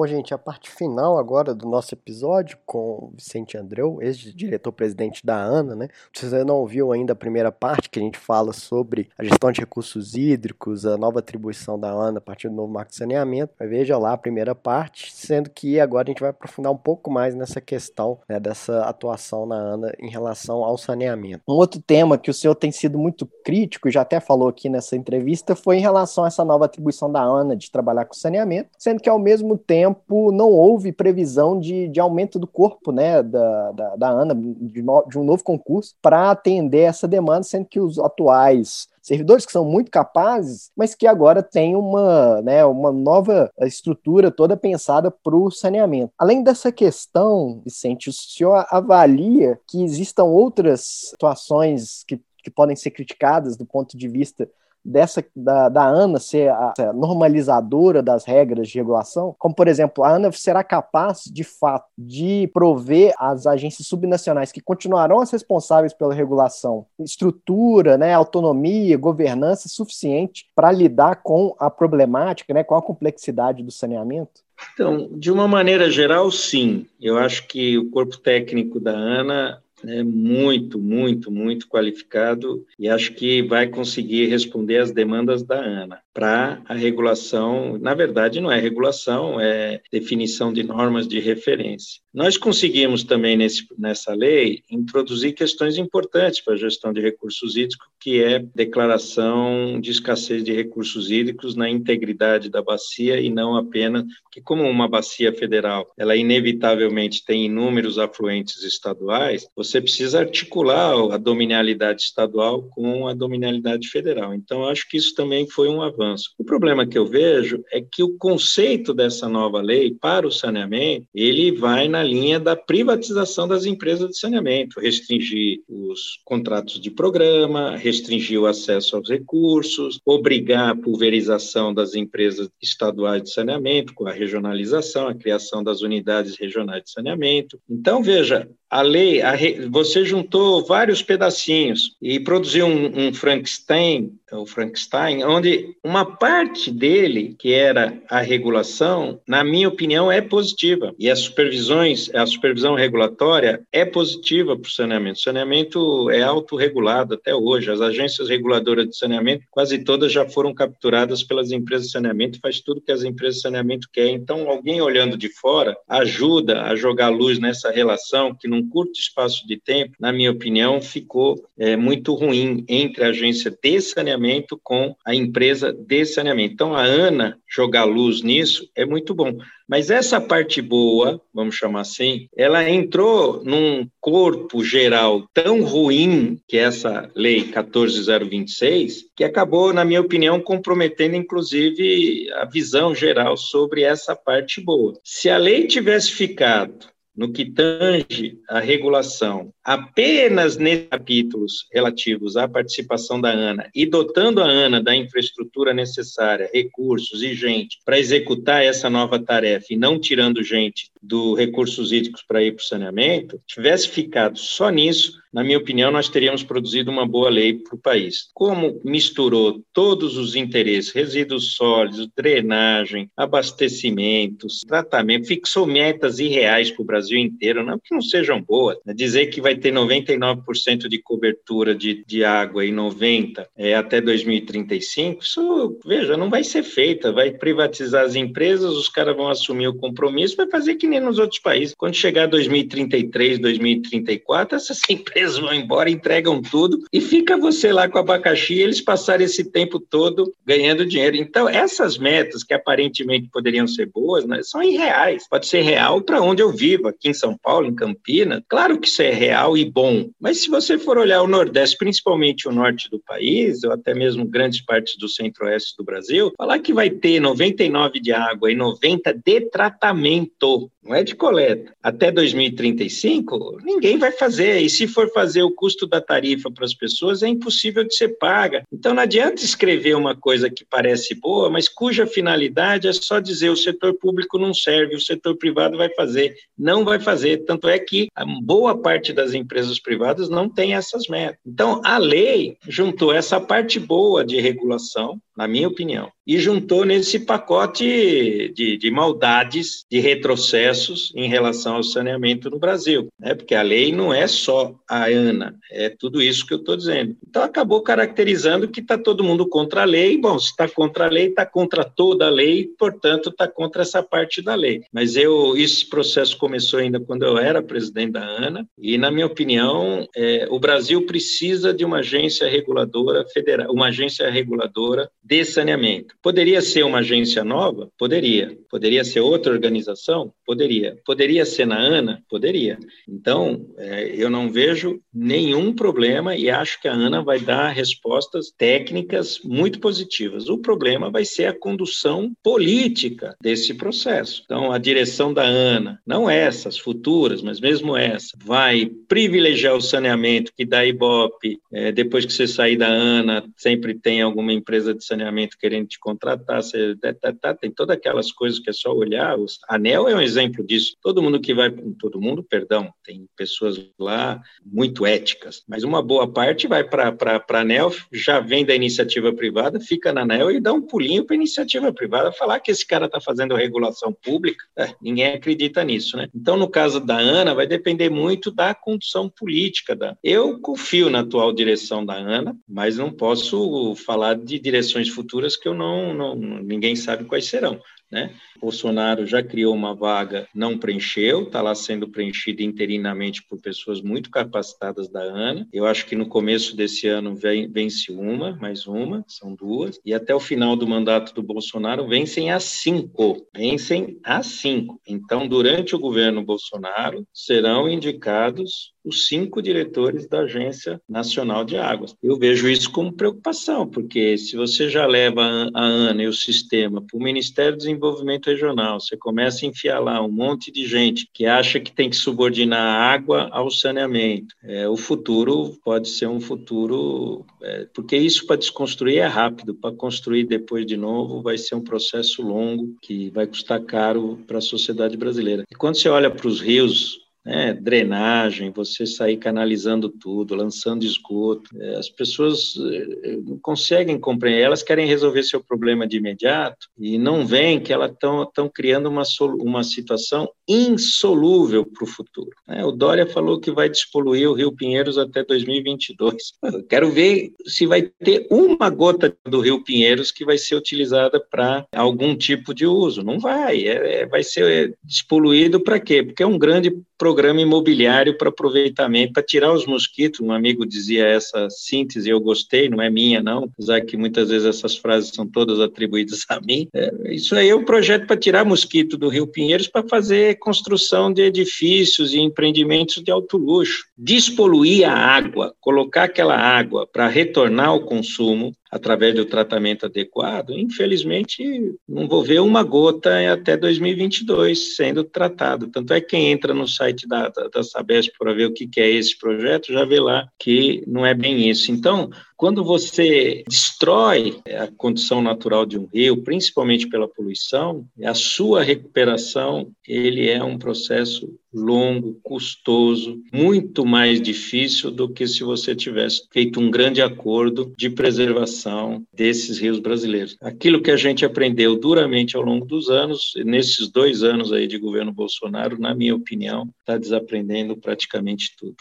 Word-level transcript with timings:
Bom, 0.00 0.06
gente, 0.06 0.32
a 0.32 0.38
parte 0.38 0.70
final 0.70 1.18
agora 1.18 1.54
do 1.54 1.68
nosso 1.68 1.94
episódio 1.94 2.56
com 2.64 3.12
Vicente 3.14 3.58
Andreu, 3.58 3.98
ex-diretor-presidente 4.00 5.26
da 5.26 5.36
ANA, 5.36 5.76
né? 5.76 5.88
Se 6.10 6.26
você 6.26 6.42
não 6.42 6.56
ouviu 6.56 6.90
ainda 6.90 7.12
a 7.12 7.14
primeira 7.16 7.52
parte, 7.52 7.90
que 7.90 7.98
a 7.98 8.02
gente 8.02 8.18
fala 8.18 8.54
sobre 8.54 9.10
a 9.18 9.22
gestão 9.22 9.52
de 9.52 9.60
recursos 9.60 10.14
hídricos, 10.14 10.86
a 10.86 10.96
nova 10.96 11.18
atribuição 11.18 11.78
da 11.78 11.90
ANA 11.90 12.16
a 12.16 12.20
partir 12.22 12.48
do 12.48 12.54
novo 12.54 12.72
marco 12.72 12.92
de 12.92 12.96
saneamento, 12.96 13.52
veja 13.60 13.98
lá 13.98 14.14
a 14.14 14.16
primeira 14.16 14.54
parte, 14.54 15.12
sendo 15.12 15.50
que 15.50 15.78
agora 15.78 16.08
a 16.08 16.10
gente 16.10 16.22
vai 16.22 16.30
aprofundar 16.30 16.72
um 16.72 16.78
pouco 16.78 17.10
mais 17.10 17.34
nessa 17.34 17.60
questão 17.60 18.20
né, 18.26 18.40
dessa 18.40 18.84
atuação 18.84 19.44
na 19.44 19.56
ANA 19.56 19.92
em 19.98 20.08
relação 20.08 20.64
ao 20.64 20.78
saneamento. 20.78 21.42
Um 21.46 21.52
outro 21.52 21.78
tema 21.78 22.16
que 22.16 22.30
o 22.30 22.34
senhor 22.34 22.54
tem 22.54 22.72
sido 22.72 22.98
muito 22.98 23.28
crítico, 23.44 23.86
e 23.86 23.92
já 23.92 24.00
até 24.00 24.18
falou 24.18 24.48
aqui 24.48 24.70
nessa 24.70 24.96
entrevista, 24.96 25.54
foi 25.54 25.76
em 25.76 25.82
relação 25.82 26.24
a 26.24 26.28
essa 26.28 26.42
nova 26.42 26.64
atribuição 26.64 27.12
da 27.12 27.20
ANA 27.20 27.54
de 27.54 27.70
trabalhar 27.70 28.06
com 28.06 28.14
saneamento, 28.14 28.70
sendo 28.78 28.98
que 28.98 29.10
ao 29.10 29.18
mesmo 29.18 29.58
tempo 29.58 29.89
tempo 29.90 30.32
não 30.32 30.50
houve 30.50 30.92
previsão 30.92 31.58
de, 31.58 31.88
de 31.88 32.00
aumento 32.00 32.38
do 32.38 32.46
corpo 32.46 32.92
né, 32.92 33.22
da, 33.22 33.72
da, 33.72 33.96
da 33.96 34.08
ANA, 34.08 34.34
de, 34.34 34.82
no, 34.82 35.04
de 35.08 35.18
um 35.18 35.24
novo 35.24 35.42
concurso, 35.42 35.94
para 36.00 36.30
atender 36.30 36.80
essa 36.80 37.08
demanda, 37.08 37.42
sendo 37.42 37.66
que 37.66 37.80
os 37.80 37.98
atuais 37.98 38.88
servidores 39.02 39.46
que 39.46 39.52
são 39.52 39.64
muito 39.64 39.90
capazes, 39.90 40.70
mas 40.76 40.94
que 40.94 41.06
agora 41.06 41.42
tem 41.42 41.74
uma, 41.74 42.42
né, 42.42 42.64
uma 42.64 42.92
nova 42.92 43.50
estrutura 43.62 44.30
toda 44.30 44.56
pensada 44.56 45.10
para 45.10 45.34
o 45.34 45.50
saneamento. 45.50 46.12
Além 46.18 46.42
dessa 46.42 46.70
questão, 46.70 47.60
Vicente, 47.64 48.10
o 48.10 48.12
senhor 48.12 48.66
avalia 48.68 49.58
que 49.66 49.82
existam 49.82 50.24
outras 50.24 50.82
situações 51.10 52.04
que, 52.06 52.20
que 52.38 52.50
podem 52.50 52.76
ser 52.76 52.90
criticadas 52.90 53.56
do 53.56 53.64
ponto 53.64 53.96
de 53.96 54.06
vista 54.06 54.48
dessa 54.84 55.24
da, 55.34 55.68
da 55.68 55.84
ANA 55.84 56.18
ser 56.18 56.50
a, 56.50 56.72
a 56.78 56.92
normalizadora 56.92 58.02
das 58.02 58.24
regras 58.24 58.68
de 58.68 58.78
regulação, 58.78 59.34
como 59.38 59.54
por 59.54 59.68
exemplo, 59.68 60.04
a 60.04 60.10
ANA 60.10 60.32
será 60.32 60.64
capaz 60.64 61.24
de 61.24 61.44
fato 61.44 61.86
de 61.96 62.48
prover 62.52 63.12
às 63.18 63.46
agências 63.46 63.86
subnacionais 63.86 64.52
que 64.52 64.60
continuarão 64.60 65.20
as 65.20 65.30
responsáveis 65.30 65.92
pela 65.92 66.14
regulação 66.14 66.86
estrutura, 66.98 67.96
né, 67.98 68.14
autonomia, 68.14 68.96
governança 68.96 69.68
suficiente 69.68 70.46
para 70.54 70.72
lidar 70.72 71.22
com 71.22 71.54
a 71.58 71.70
problemática, 71.70 72.54
né, 72.54 72.64
com 72.64 72.74
a 72.74 72.82
complexidade 72.82 73.62
do 73.62 73.70
saneamento? 73.70 74.40
Então, 74.74 75.08
de 75.12 75.30
uma 75.30 75.48
maneira 75.48 75.90
geral, 75.90 76.30
sim. 76.30 76.86
Eu 77.00 77.18
acho 77.18 77.46
que 77.46 77.78
o 77.78 77.90
corpo 77.90 78.18
técnico 78.18 78.78
da 78.78 78.92
ANA 78.92 79.62
é 79.84 80.02
muito, 80.02 80.78
muito, 80.78 81.30
muito 81.30 81.68
qualificado 81.68 82.64
e 82.78 82.88
acho 82.88 83.14
que 83.14 83.42
vai 83.42 83.68
conseguir 83.68 84.26
responder 84.26 84.78
às 84.78 84.90
demandas 84.90 85.42
da 85.42 85.58
ANA 85.58 86.00
para 86.12 86.60
a 86.66 86.74
regulação. 86.74 87.78
Na 87.78 87.94
verdade, 87.94 88.40
não 88.40 88.50
é 88.50 88.58
regulação, 88.58 89.40
é 89.40 89.80
definição 89.92 90.52
de 90.52 90.62
normas 90.62 91.06
de 91.06 91.20
referência. 91.20 92.00
Nós 92.12 92.36
conseguimos 92.36 93.04
também 93.04 93.36
nesse, 93.36 93.66
nessa 93.78 94.12
lei 94.12 94.62
introduzir 94.70 95.32
questões 95.32 95.78
importantes 95.78 96.40
para 96.40 96.54
a 96.54 96.58
gestão 96.58 96.92
de 96.92 97.00
recursos 97.00 97.56
hídricos, 97.56 97.86
que 98.00 98.22
é 98.22 98.40
declaração 98.54 99.80
de 99.80 99.90
escassez 99.90 100.42
de 100.42 100.52
recursos 100.52 101.10
hídricos 101.10 101.54
na 101.54 101.70
integridade 101.70 102.50
da 102.50 102.62
bacia 102.62 103.20
e 103.20 103.30
não 103.30 103.56
apenas 103.56 104.04
que 104.30 104.40
como 104.40 104.62
uma 104.62 104.88
bacia 104.88 105.32
federal, 105.32 105.92
ela 105.98 106.16
inevitavelmente 106.16 107.24
tem 107.24 107.46
inúmeros 107.46 107.98
afluentes 107.98 108.62
estaduais, 108.62 109.48
você 109.56 109.69
precisa 109.78 110.20
articular 110.20 110.94
a 111.12 111.18
dominialidade 111.18 112.00
estadual 112.00 112.62
com 112.70 113.06
a 113.06 113.12
dominialidade 113.12 113.88
federal. 113.88 114.34
Então, 114.34 114.64
acho 114.64 114.88
que 114.88 114.96
isso 114.96 115.14
também 115.14 115.46
foi 115.46 115.68
um 115.68 115.82
avanço. 115.82 116.30
O 116.38 116.44
problema 116.44 116.86
que 116.86 116.96
eu 116.96 117.04
vejo 117.04 117.62
é 117.70 117.82
que 117.82 118.02
o 118.02 118.16
conceito 118.16 118.94
dessa 118.94 119.28
nova 119.28 119.60
lei 119.60 119.94
para 119.94 120.26
o 120.26 120.32
saneamento, 120.32 121.06
ele 121.14 121.52
vai 121.52 121.88
na 121.88 122.02
linha 122.02 122.40
da 122.40 122.56
privatização 122.56 123.46
das 123.46 123.66
empresas 123.66 124.08
de 124.08 124.18
saneamento, 124.18 124.80
restringir 124.80 125.60
os 125.68 126.18
contratos 126.24 126.80
de 126.80 126.90
programa, 126.90 127.76
restringir 127.76 128.40
o 128.40 128.46
acesso 128.46 128.96
aos 128.96 129.10
recursos, 129.10 130.00
obrigar 130.06 130.70
a 130.70 130.76
pulverização 130.76 131.74
das 131.74 131.94
empresas 131.94 132.48
estaduais 132.62 133.22
de 133.22 133.30
saneamento 133.30 133.92
com 133.92 134.06
a 134.06 134.12
regionalização, 134.12 135.08
a 135.08 135.14
criação 135.14 135.62
das 135.62 135.82
unidades 135.82 136.38
regionais 136.38 136.84
de 136.84 136.90
saneamento. 136.90 137.60
Então, 137.68 138.02
veja, 138.02 138.48
a 138.70 138.82
lei, 138.82 139.20
a 139.20 139.32
re... 139.32 139.68
você 139.68 140.04
juntou 140.04 140.64
vários 140.64 141.02
pedacinhos 141.02 141.96
e 142.00 142.20
produziu 142.20 142.66
um, 142.66 143.08
um, 143.08 143.12
Frankenstein, 143.12 144.12
o 144.30 144.46
Frankenstein, 144.46 145.24
onde 145.24 145.74
uma 145.82 146.04
parte 146.04 146.70
dele, 146.70 147.34
que 147.36 147.52
era 147.52 148.00
a 148.08 148.20
regulação, 148.20 149.20
na 149.26 149.42
minha 149.42 149.68
opinião, 149.68 150.12
é 150.12 150.20
positiva. 150.20 150.94
E 150.98 151.10
as 151.10 151.18
supervisões, 151.18 152.14
a 152.14 152.24
supervisão 152.24 152.76
regulatória 152.76 153.62
é 153.72 153.84
positiva 153.84 154.56
para 154.56 154.68
o 154.68 154.70
saneamento. 154.70 155.18
O 155.18 155.22
saneamento 155.22 156.10
é 156.10 156.22
autorregulado 156.22 157.14
até 157.14 157.34
hoje. 157.34 157.72
As 157.72 157.80
agências 157.80 158.28
reguladoras 158.28 158.86
de 158.86 158.96
saneamento, 158.96 159.44
quase 159.50 159.78
todas 159.78 160.12
já 160.12 160.28
foram 160.28 160.54
capturadas 160.54 161.24
pelas 161.24 161.50
empresas 161.50 161.86
de 161.86 161.92
saneamento, 161.92 162.38
faz 162.40 162.60
tudo 162.60 162.80
que 162.80 162.92
as 162.92 163.02
empresas 163.02 163.36
de 163.36 163.42
saneamento 163.42 163.88
querem. 163.92 164.14
Então, 164.14 164.48
alguém 164.48 164.80
olhando 164.80 165.16
de 165.16 165.28
fora 165.28 165.76
ajuda 165.88 166.62
a 166.62 166.76
jogar 166.76 167.08
luz 167.08 167.40
nessa 167.40 167.70
relação 167.70 168.32
que 168.32 168.46
não 168.46 168.59
num 168.60 168.68
curto 168.68 168.98
espaço 168.98 169.46
de 169.46 169.58
tempo, 169.58 169.94
na 169.98 170.12
minha 170.12 170.30
opinião, 170.30 170.80
ficou 170.80 171.42
é, 171.58 171.76
muito 171.76 172.14
ruim 172.14 172.64
entre 172.68 173.04
a 173.04 173.08
agência 173.08 173.50
de 173.50 173.80
saneamento 173.80 174.60
com 174.62 174.94
a 175.04 175.14
empresa 175.14 175.72
de 175.72 176.04
saneamento. 176.04 176.54
Então, 176.54 176.74
a 176.74 176.82
ANA 176.82 177.38
jogar 177.48 177.84
luz 177.84 178.22
nisso 178.22 178.68
é 178.76 178.84
muito 178.84 179.14
bom. 179.14 179.36
Mas 179.68 179.88
essa 179.88 180.20
parte 180.20 180.60
boa, 180.60 181.20
vamos 181.32 181.54
chamar 181.54 181.82
assim, 181.82 182.28
ela 182.36 182.68
entrou 182.68 183.42
num 183.44 183.88
corpo 184.00 184.64
geral 184.64 185.28
tão 185.32 185.62
ruim 185.62 186.40
que 186.48 186.56
é 186.56 186.62
essa 186.62 187.08
lei 187.14 187.44
14026, 187.44 189.04
que 189.16 189.22
acabou, 189.22 189.72
na 189.72 189.84
minha 189.84 190.00
opinião, 190.00 190.40
comprometendo 190.40 191.14
inclusive 191.14 192.28
a 192.32 192.44
visão 192.44 192.94
geral 192.94 193.36
sobre 193.36 193.82
essa 193.82 194.16
parte 194.16 194.60
boa. 194.60 194.94
Se 195.04 195.30
a 195.30 195.36
lei 195.36 195.68
tivesse 195.68 196.10
ficado 196.10 196.90
no 197.16 197.32
que 197.32 197.44
tange 197.44 198.38
à 198.48 198.60
regulação 198.60 199.52
apenas 199.64 200.56
nesses 200.56 200.88
capítulos 200.88 201.66
relativos 201.72 202.36
à 202.36 202.48
participação 202.48 203.20
da 203.20 203.30
ANA 203.30 203.68
e 203.74 203.84
dotando 203.86 204.42
a 204.42 204.46
ANA 204.46 204.82
da 204.82 204.94
infraestrutura 204.94 205.74
necessária, 205.74 206.50
recursos 206.52 207.22
e 207.22 207.34
gente 207.34 207.78
para 207.84 207.98
executar 207.98 208.64
essa 208.64 208.88
nova 208.88 209.18
tarefa 209.18 209.66
e 209.70 209.76
não 209.76 209.98
tirando 209.98 210.42
gente 210.42 210.89
do 211.02 211.34
recursos 211.34 211.92
hídricos 211.92 212.22
para 212.22 212.42
ir 212.42 212.52
para 212.52 212.62
o 212.62 212.66
saneamento, 212.66 213.40
tivesse 213.46 213.88
ficado 213.88 214.38
só 214.38 214.68
nisso, 214.70 215.20
na 215.32 215.44
minha 215.44 215.58
opinião, 215.58 215.92
nós 215.92 216.08
teríamos 216.08 216.42
produzido 216.42 216.90
uma 216.90 217.06
boa 217.06 217.30
lei 217.30 217.54
para 217.54 217.76
o 217.76 217.80
país. 217.80 218.28
Como 218.34 218.80
misturou 218.84 219.62
todos 219.72 220.16
os 220.16 220.34
interesses, 220.34 220.90
resíduos 220.90 221.54
sólidos, 221.54 222.08
drenagem, 222.16 223.08
abastecimentos, 223.16 224.62
tratamento, 224.66 225.28
fixou 225.28 225.66
metas 225.66 226.18
irreais 226.18 226.70
para 226.72 226.82
o 226.82 226.86
Brasil 226.86 227.16
inteiro, 227.16 227.64
não 227.64 227.78
que 227.78 227.94
não 227.94 228.02
sejam 228.02 228.42
boas. 228.42 228.78
Né? 228.84 228.92
Dizer 228.92 229.26
que 229.26 229.40
vai 229.40 229.54
ter 229.54 229.72
99% 229.72 230.88
de 230.88 231.00
cobertura 231.00 231.76
de, 231.76 232.04
de 232.04 232.24
água 232.24 232.64
e 232.64 232.72
90% 232.72 233.46
é, 233.56 233.74
até 233.76 234.00
2035, 234.00 235.22
isso, 235.22 235.78
veja, 235.86 236.16
não 236.16 236.28
vai 236.28 236.42
ser 236.42 236.64
feita. 236.64 237.12
Vai 237.12 237.30
privatizar 237.30 238.04
as 238.04 238.16
empresas, 238.16 238.72
os 238.72 238.88
caras 238.88 239.16
vão 239.16 239.28
assumir 239.28 239.68
o 239.68 239.76
compromisso, 239.76 240.36
vai 240.36 240.48
fazer 240.48 240.74
que 240.74 240.88
nem 240.90 241.00
nos 241.00 241.18
outros 241.18 241.40
países. 241.40 241.74
Quando 241.74 241.94
chegar 241.94 242.26
2033, 242.26 243.38
2034, 243.38 244.56
essas 244.56 244.80
empresas 244.90 245.38
vão 245.38 245.54
embora, 245.54 245.88
entregam 245.88 246.42
tudo 246.42 246.78
e 246.92 247.00
fica 247.00 247.36
você 247.36 247.72
lá 247.72 247.88
com 247.88 247.98
abacaxi 247.98 248.54
e 248.54 248.62
eles 248.62 248.80
passaram 248.80 249.24
esse 249.24 249.50
tempo 249.50 249.80
todo 249.80 250.32
ganhando 250.44 250.84
dinheiro. 250.84 251.16
Então, 251.16 251.48
essas 251.48 251.96
metas 251.96 252.42
que 252.42 252.52
aparentemente 252.52 253.28
poderiam 253.32 253.66
ser 253.66 253.86
boas, 253.86 254.26
né, 254.26 254.42
são 254.42 254.62
irreais. 254.62 255.26
Pode 255.28 255.46
ser 255.46 255.62
real 255.62 256.02
para 256.02 256.20
onde 256.20 256.42
eu 256.42 256.50
vivo, 256.50 256.88
aqui 256.88 257.08
em 257.08 257.14
São 257.14 257.36
Paulo, 257.40 257.66
em 257.66 257.74
Campinas. 257.74 258.42
Claro 258.48 258.78
que 258.78 258.88
isso 258.88 259.02
é 259.02 259.10
real 259.10 259.56
e 259.56 259.64
bom, 259.64 260.10
mas 260.20 260.42
se 260.42 260.50
você 260.50 260.76
for 260.76 260.98
olhar 260.98 261.22
o 261.22 261.28
Nordeste, 261.28 261.76
principalmente 261.76 262.48
o 262.48 262.52
norte 262.52 262.90
do 262.90 262.98
país, 262.98 263.62
ou 263.64 263.72
até 263.72 263.94
mesmo 263.94 264.24
grandes 264.26 264.60
partes 264.64 264.96
do 264.96 265.08
centro-oeste 265.08 265.74
do 265.78 265.84
Brasil, 265.84 266.32
falar 266.36 266.58
que 266.58 266.72
vai 266.72 266.90
ter 266.90 267.20
99 267.20 268.00
de 268.00 268.12
água 268.12 268.50
e 268.50 268.56
90 268.56 269.12
de 269.14 269.40
tratamento 269.50 270.70
não 270.82 270.94
é 270.94 271.02
de 271.02 271.14
coleta. 271.14 271.74
Até 271.82 272.10
2035, 272.10 273.58
ninguém 273.62 273.98
vai 273.98 274.10
fazer. 274.10 274.60
E 274.60 274.70
se 274.70 274.86
for 274.86 275.10
fazer 275.12 275.42
o 275.42 275.50
custo 275.50 275.86
da 275.86 276.00
tarifa 276.00 276.50
para 276.50 276.64
as 276.64 276.74
pessoas, 276.74 277.22
é 277.22 277.28
impossível 277.28 277.84
de 277.84 277.94
ser 277.94 278.16
paga. 278.18 278.62
Então 278.72 278.94
não 278.94 279.02
adianta 279.02 279.44
escrever 279.44 279.94
uma 279.94 280.16
coisa 280.16 280.50
que 280.50 280.64
parece 280.64 281.14
boa, 281.14 281.50
mas 281.50 281.68
cuja 281.68 282.06
finalidade 282.06 282.88
é 282.88 282.92
só 282.92 283.20
dizer 283.20 283.50
o 283.50 283.56
setor 283.56 283.94
público 283.94 284.38
não 284.38 284.54
serve, 284.54 284.96
o 284.96 285.00
setor 285.00 285.36
privado 285.36 285.76
vai 285.76 285.90
fazer. 285.90 286.34
Não 286.58 286.84
vai 286.84 286.98
fazer. 286.98 287.44
Tanto 287.44 287.68
é 287.68 287.78
que 287.78 288.08
a 288.14 288.24
boa 288.24 288.76
parte 288.76 289.12
das 289.12 289.34
empresas 289.34 289.78
privadas 289.78 290.28
não 290.28 290.48
tem 290.48 290.74
essas 290.74 291.06
metas. 291.08 291.38
Então 291.46 291.80
a 291.84 291.98
lei 291.98 292.56
juntou 292.66 293.12
essa 293.12 293.40
parte 293.40 293.78
boa 293.78 294.24
de 294.24 294.40
regulação 294.40 295.20
na 295.40 295.48
minha 295.48 295.68
opinião. 295.68 296.12
E 296.26 296.38
juntou 296.38 296.84
nesse 296.84 297.18
pacote 297.18 298.52
de, 298.54 298.76
de 298.76 298.90
maldades, 298.90 299.86
de 299.90 299.98
retrocessos 299.98 301.10
em 301.16 301.28
relação 301.28 301.76
ao 301.76 301.82
saneamento 301.82 302.50
no 302.50 302.58
Brasil, 302.58 303.08
né? 303.18 303.34
porque 303.34 303.54
a 303.54 303.62
lei 303.62 303.90
não 303.90 304.12
é 304.12 304.26
só 304.26 304.74
a 304.88 305.06
ANA, 305.06 305.56
é 305.72 305.88
tudo 305.88 306.20
isso 306.20 306.46
que 306.46 306.52
eu 306.52 306.58
estou 306.58 306.76
dizendo. 306.76 307.16
Então 307.26 307.42
acabou 307.42 307.80
caracterizando 307.80 308.68
que 308.68 308.80
está 308.80 308.98
todo 308.98 309.24
mundo 309.24 309.48
contra 309.48 309.80
a 309.80 309.86
lei, 309.86 310.18
bom, 310.18 310.38
se 310.38 310.50
está 310.50 310.68
contra 310.68 311.06
a 311.06 311.10
lei, 311.10 311.28
está 311.28 311.46
contra 311.46 311.84
toda 311.84 312.26
a 312.26 312.30
lei, 312.30 312.68
portanto 312.78 313.30
está 313.30 313.48
contra 313.48 313.80
essa 313.80 314.02
parte 314.02 314.42
da 314.42 314.54
lei. 314.54 314.82
Mas 314.92 315.16
eu, 315.16 315.56
esse 315.56 315.88
processo 315.88 316.36
começou 316.36 316.80
ainda 316.80 317.00
quando 317.00 317.22
eu 317.22 317.38
era 317.38 317.62
presidente 317.62 318.12
da 318.12 318.24
ANA, 318.24 318.68
e 318.78 318.98
na 318.98 319.10
minha 319.10 319.26
opinião, 319.26 320.06
é, 320.14 320.46
o 320.50 320.60
Brasil 320.60 321.06
precisa 321.06 321.72
de 321.72 321.84
uma 321.84 322.00
agência 322.00 322.46
reguladora 322.46 323.24
federal, 323.32 323.72
uma 323.72 323.86
agência 323.86 324.30
reguladora 324.30 325.10
de 325.30 325.44
saneamento. 325.44 326.16
Poderia 326.20 326.60
ser 326.60 326.82
uma 326.82 326.98
agência 326.98 327.44
nova? 327.44 327.88
Poderia. 327.96 328.58
Poderia 328.68 329.04
ser 329.04 329.20
outra 329.20 329.52
organização? 329.52 330.32
Poderia. 330.44 330.98
Poderia 331.06 331.46
ser 331.46 331.66
na 331.66 331.78
ANA? 331.78 332.20
Poderia. 332.28 332.76
Então, 333.08 333.64
é, 333.78 334.12
eu 334.16 334.28
não 334.28 334.50
vejo 334.50 335.00
nenhum 335.14 335.72
problema 335.72 336.34
e 336.34 336.50
acho 336.50 336.82
que 336.82 336.88
a 336.88 336.92
ANA 336.92 337.22
vai 337.22 337.38
dar 337.38 337.68
respostas 337.68 338.50
técnicas 338.50 339.38
muito 339.44 339.78
positivas. 339.78 340.48
O 340.48 340.58
problema 340.58 341.12
vai 341.12 341.24
ser 341.24 341.44
a 341.44 341.56
condução 341.56 342.32
política 342.42 343.36
desse 343.40 343.72
processo. 343.74 344.42
Então, 344.44 344.72
a 344.72 344.78
direção 344.78 345.32
da 345.32 345.44
ANA, 345.44 346.00
não 346.04 346.28
essas 346.28 346.76
futuras, 346.76 347.40
mas 347.40 347.60
mesmo 347.60 347.96
essa, 347.96 348.36
vai 348.44 348.90
privilegiar 349.06 349.76
o 349.76 349.80
saneamento, 349.80 350.52
que 350.56 350.64
da 350.64 350.84
Ibope, 350.84 351.60
é, 351.72 351.92
depois 351.92 352.24
que 352.24 352.32
você 352.32 352.48
sair 352.48 352.76
da 352.76 352.88
ANA, 352.88 353.44
sempre 353.56 353.94
tem 353.94 354.22
alguma 354.22 354.52
empresa 354.52 354.92
de 354.92 355.04
saneamento 355.10 355.56
querendo 355.58 355.88
te 355.88 355.98
contratar, 355.98 356.62
você, 356.62 356.96
tá, 356.96 357.12
tá, 357.12 357.32
tá, 357.32 357.54
tem 357.54 357.70
todas 357.70 357.96
aquelas 357.96 358.30
coisas 358.32 358.58
que 358.58 358.70
é 358.70 358.72
só 358.72 358.92
olhar. 358.92 359.38
Os, 359.38 359.58
ANEL 359.68 360.08
é 360.08 360.14
um 360.14 360.20
exemplo 360.20 360.64
disso. 360.64 360.96
Todo 361.02 361.22
mundo 361.22 361.40
que 361.40 361.54
vai, 361.54 361.70
todo 361.98 362.20
mundo, 362.20 362.42
perdão, 362.42 362.92
tem 363.04 363.26
pessoas 363.36 363.80
lá 363.98 364.40
muito 364.64 365.04
éticas, 365.04 365.62
mas 365.68 365.84
uma 365.84 366.02
boa 366.02 366.30
parte 366.30 366.66
vai 366.66 366.84
para 366.84 367.14
a 367.48 367.60
ANEL, 367.60 367.92
já 368.12 368.40
vem 368.40 368.64
da 368.64 368.74
iniciativa 368.74 369.32
privada, 369.32 369.80
fica 369.80 370.12
na 370.12 370.22
ANEL 370.22 370.50
e 370.50 370.60
dá 370.60 370.72
um 370.72 370.82
pulinho 370.82 371.24
para 371.24 371.34
a 371.34 371.38
iniciativa 371.38 371.92
privada 371.92 372.32
falar 372.32 372.60
que 372.60 372.70
esse 372.70 372.86
cara 372.86 373.06
está 373.06 373.20
fazendo 373.20 373.54
regulação 373.54 374.12
pública. 374.12 374.64
É, 374.76 374.94
ninguém 375.00 375.26
acredita 375.26 375.82
nisso, 375.84 376.16
né? 376.16 376.28
Então, 376.34 376.56
no 376.56 376.68
caso 376.68 377.00
da 377.00 377.16
ANA, 377.16 377.54
vai 377.54 377.66
depender 377.66 378.08
muito 378.08 378.50
da 378.50 378.74
condução 378.74 379.28
política. 379.28 379.96
Da... 379.96 380.16
Eu 380.22 380.58
confio 380.60 381.10
na 381.10 381.20
atual 381.20 381.52
direção 381.52 382.04
da 382.04 382.14
ANA, 382.14 382.56
mas 382.68 382.96
não 382.96 383.10
posso 383.10 383.94
falar 383.96 384.34
de 384.34 384.58
direções 384.58 384.99
futuras 385.08 385.56
que 385.56 385.68
eu 385.68 385.74
não, 385.74 386.14
não 386.14 386.34
ninguém 386.36 386.94
sabe 386.96 387.24
quais 387.24 387.46
serão. 387.46 387.80
Né? 388.10 388.34
Bolsonaro 388.60 389.24
já 389.24 389.42
criou 389.42 389.72
uma 389.72 389.94
vaga, 389.94 390.48
não 390.52 390.76
preencheu, 390.76 391.44
está 391.44 391.62
lá 391.62 391.74
sendo 391.74 392.08
preenchida 392.08 392.62
interinamente 392.62 393.42
por 393.42 393.60
pessoas 393.60 394.00
muito 394.00 394.30
capacitadas 394.30 395.08
da 395.08 395.22
ANA. 395.22 395.68
Eu 395.72 395.86
acho 395.86 396.06
que 396.06 396.16
no 396.16 396.26
começo 396.26 396.76
desse 396.76 397.06
ano 397.06 397.36
vence 397.36 398.10
uma, 398.10 398.56
mais 398.56 398.86
uma, 398.86 399.24
são 399.28 399.54
duas, 399.54 400.00
e 400.04 400.12
até 400.12 400.34
o 400.34 400.40
final 400.40 400.74
do 400.74 400.88
mandato 400.88 401.32
do 401.32 401.42
Bolsonaro 401.42 402.08
vencem 402.08 402.50
as 402.50 402.64
cinco. 402.64 403.46
Vencem 403.54 404.18
as 404.24 404.46
cinco. 404.46 405.00
Então, 405.06 405.46
durante 405.46 405.94
o 405.94 405.98
governo 405.98 406.44
Bolsonaro, 406.44 407.24
serão 407.32 407.88
indicados 407.88 408.92
os 409.04 409.28
cinco 409.28 409.62
diretores 409.62 410.28
da 410.28 410.40
Agência 410.40 411.00
Nacional 411.08 411.64
de 411.64 411.78
Águas. 411.78 412.14
Eu 412.22 412.38
vejo 412.38 412.68
isso 412.68 412.90
como 412.90 413.12
preocupação, 413.12 413.88
porque 413.88 414.36
se 414.36 414.56
você 414.56 414.90
já 414.90 415.06
leva 415.06 415.42
a 415.74 415.82
ANA 415.82 416.24
e 416.24 416.26
o 416.26 416.34
sistema 416.34 417.00
para 417.00 417.16
o 417.16 417.22
Ministério 417.22 417.72
do 417.72 417.78
Desenvolvimento 417.78 417.99
Regional, 418.46 419.00
você 419.00 419.16
começa 419.16 419.64
a 419.64 419.68
enfiar 419.68 419.98
lá 419.98 420.22
um 420.22 420.30
monte 420.30 420.70
de 420.72 420.86
gente 420.86 421.28
que 421.32 421.46
acha 421.46 421.78
que 421.78 421.92
tem 421.92 422.08
que 422.08 422.16
subordinar 422.16 422.80
a 422.80 423.12
água 423.12 423.48
ao 423.50 423.70
saneamento. 423.70 424.54
É, 424.62 424.88
o 424.88 424.96
futuro 424.96 425.76
pode 425.84 426.08
ser 426.08 426.26
um 426.26 426.40
futuro, 426.40 427.44
é, 427.62 427.86
porque 427.94 428.16
isso 428.16 428.46
para 428.46 428.56
desconstruir 428.56 429.18
é 429.18 429.26
rápido, 429.26 429.74
para 429.74 429.94
construir 429.94 430.44
depois 430.44 430.86
de 430.86 430.96
novo 430.96 431.42
vai 431.42 431.58
ser 431.58 431.74
um 431.74 431.82
processo 431.82 432.42
longo 432.42 432.96
que 433.02 433.30
vai 433.30 433.46
custar 433.46 433.80
caro 433.80 434.38
para 434.46 434.58
a 434.58 434.62
sociedade 434.62 435.16
brasileira. 435.16 435.64
E 435.70 435.74
quando 435.74 435.96
você 435.96 436.08
olha 436.08 436.30
para 436.30 436.48
os 436.48 436.60
rios, 436.60 437.18
né, 437.44 437.72
drenagem, 437.74 438.70
você 438.70 439.06
sair 439.06 439.36
canalizando 439.36 440.08
tudo, 440.08 440.54
lançando 440.54 441.04
esgoto. 441.04 441.70
É, 441.80 441.96
as 441.96 442.08
pessoas 442.08 442.74
é, 443.22 443.36
não 443.36 443.58
conseguem 443.58 444.18
compreender, 444.18 444.62
elas 444.62 444.82
querem 444.82 445.06
resolver 445.06 445.42
seu 445.42 445.62
problema 445.62 446.06
de 446.06 446.18
imediato 446.18 446.88
e 446.98 447.18
não 447.18 447.46
veem 447.46 447.80
que 447.80 447.92
elas 447.92 448.12
estão 448.12 448.70
criando 448.72 449.08
uma, 449.08 449.22
uma 449.58 449.82
situação 449.82 450.48
insolúvel 450.68 451.84
para 451.84 452.04
o 452.04 452.06
futuro. 452.06 452.50
Né? 452.66 452.84
O 452.84 452.92
Dória 452.92 453.26
falou 453.26 453.60
que 453.60 453.70
vai 453.70 453.88
despoluir 453.88 454.48
o 454.48 454.54
Rio 454.54 454.72
Pinheiros 454.72 455.18
até 455.18 455.42
2022. 455.44 456.52
Eu 456.62 456.84
quero 456.84 457.10
ver 457.10 457.52
se 457.66 457.86
vai 457.86 458.02
ter 458.02 458.46
uma 458.50 458.88
gota 458.90 459.36
do 459.46 459.60
Rio 459.60 459.82
Pinheiros 459.82 460.30
que 460.30 460.44
vai 460.44 460.58
ser 460.58 460.76
utilizada 460.76 461.40
para 461.40 461.86
algum 461.94 462.36
tipo 462.36 462.74
de 462.74 462.86
uso. 462.86 463.22
Não 463.22 463.38
vai, 463.38 463.88
é, 463.88 464.22
é 464.22 464.26
vai 464.26 464.42
ser 464.42 464.96
despoluído 465.02 465.80
para 465.80 465.98
quê? 465.98 466.22
Porque 466.22 466.42
é 466.42 466.46
um 466.46 466.58
grande 466.58 466.90
programa 467.30 467.60
imobiliário 467.60 468.36
para 468.36 468.48
aproveitamento, 468.48 469.34
para 469.34 469.42
tirar 469.42 469.72
os 469.72 469.86
mosquitos. 469.86 470.40
Um 470.40 470.50
amigo 470.50 470.84
dizia 470.84 471.24
essa 471.28 471.68
síntese, 471.70 472.28
eu 472.28 472.40
gostei, 472.40 472.88
não 472.88 473.00
é 473.00 473.08
minha, 473.08 473.40
não, 473.40 473.70
apesar 473.72 474.00
que 474.00 474.16
muitas 474.16 474.48
vezes 474.50 474.66
essas 474.66 474.96
frases 474.96 475.30
são 475.30 475.46
todas 475.46 475.78
atribuídas 475.78 476.44
a 476.48 476.60
mim. 476.60 476.88
É, 476.92 477.32
isso 477.32 477.54
aí 477.54 477.68
é 477.68 477.76
um 477.76 477.84
projeto 477.84 478.26
para 478.26 478.36
tirar 478.36 478.64
mosquito 478.64 479.16
do 479.16 479.28
Rio 479.28 479.46
Pinheiros 479.46 479.86
para 479.86 480.08
fazer 480.08 480.58
construção 480.58 481.32
de 481.32 481.42
edifícios 481.42 482.34
e 482.34 482.40
empreendimentos 482.40 483.22
de 483.22 483.30
alto 483.30 483.56
luxo. 483.56 484.06
Despoluir 484.18 485.08
a 485.08 485.14
água, 485.14 485.72
colocar 485.80 486.24
aquela 486.24 486.56
água 486.56 487.06
para 487.06 487.28
retornar 487.28 487.90
ao 487.90 488.00
consumo, 488.00 488.72
através 488.90 489.34
do 489.34 489.44
tratamento 489.44 490.06
adequado, 490.06 490.70
infelizmente 490.70 491.62
não 492.08 492.26
vou 492.26 492.42
ver 492.42 492.60
uma 492.60 492.82
gota 492.82 493.52
até 493.52 493.76
2022 493.76 494.96
sendo 494.96 495.22
tratado. 495.22 495.88
Tanto 495.88 496.12
é 496.12 496.20
que 496.20 496.28
quem 496.28 496.50
entra 496.50 496.74
no 496.74 496.88
site 496.88 497.28
da, 497.28 497.48
da, 497.48 497.68
da 497.68 497.82
Sabesp 497.82 498.32
para 498.38 498.52
ver 498.52 498.66
o 498.66 498.72
que, 498.72 498.88
que 498.88 499.00
é 499.00 499.08
esse 499.08 499.38
projeto, 499.38 499.92
já 499.92 500.04
vê 500.04 500.18
lá 500.18 500.48
que 500.58 501.04
não 501.06 501.24
é 501.24 501.34
bem 501.34 501.68
isso. 501.68 501.92
Então, 501.92 502.30
quando 502.60 502.84
você 502.84 503.64
destrói 503.66 504.60
a 504.66 504.86
condição 504.88 505.40
natural 505.40 505.86
de 505.86 505.98
um 505.98 506.04
rio, 506.12 506.42
principalmente 506.42 507.08
pela 507.08 507.26
poluição, 507.26 508.06
a 508.22 508.34
sua 508.34 508.82
recuperação, 508.82 509.90
ele 510.06 510.46
é 510.46 510.62
um 510.62 510.76
processo 510.76 511.58
longo, 511.72 512.38
custoso, 512.42 513.40
muito 513.50 514.04
mais 514.04 514.42
difícil 514.42 515.10
do 515.10 515.26
que 515.26 515.48
se 515.48 515.64
você 515.64 515.96
tivesse 515.96 516.46
feito 516.52 516.78
um 516.78 516.90
grande 516.90 517.22
acordo 517.22 517.94
de 517.96 518.10
preservação 518.10 519.24
desses 519.32 519.78
rios 519.78 519.98
brasileiros. 519.98 520.54
Aquilo 520.60 521.00
que 521.00 521.10
a 521.10 521.16
gente 521.16 521.46
aprendeu 521.46 521.98
duramente 521.98 522.58
ao 522.58 522.62
longo 522.62 522.84
dos 522.84 523.08
anos, 523.08 523.54
nesses 523.64 524.06
dois 524.10 524.42
anos 524.42 524.70
aí 524.70 524.86
de 524.86 524.98
governo 524.98 525.32
Bolsonaro, 525.32 525.98
na 525.98 526.14
minha 526.14 526.34
opinião, 526.34 526.90
está 527.00 527.16
desaprendendo 527.16 527.96
praticamente 527.96 528.76
tudo. 528.76 528.96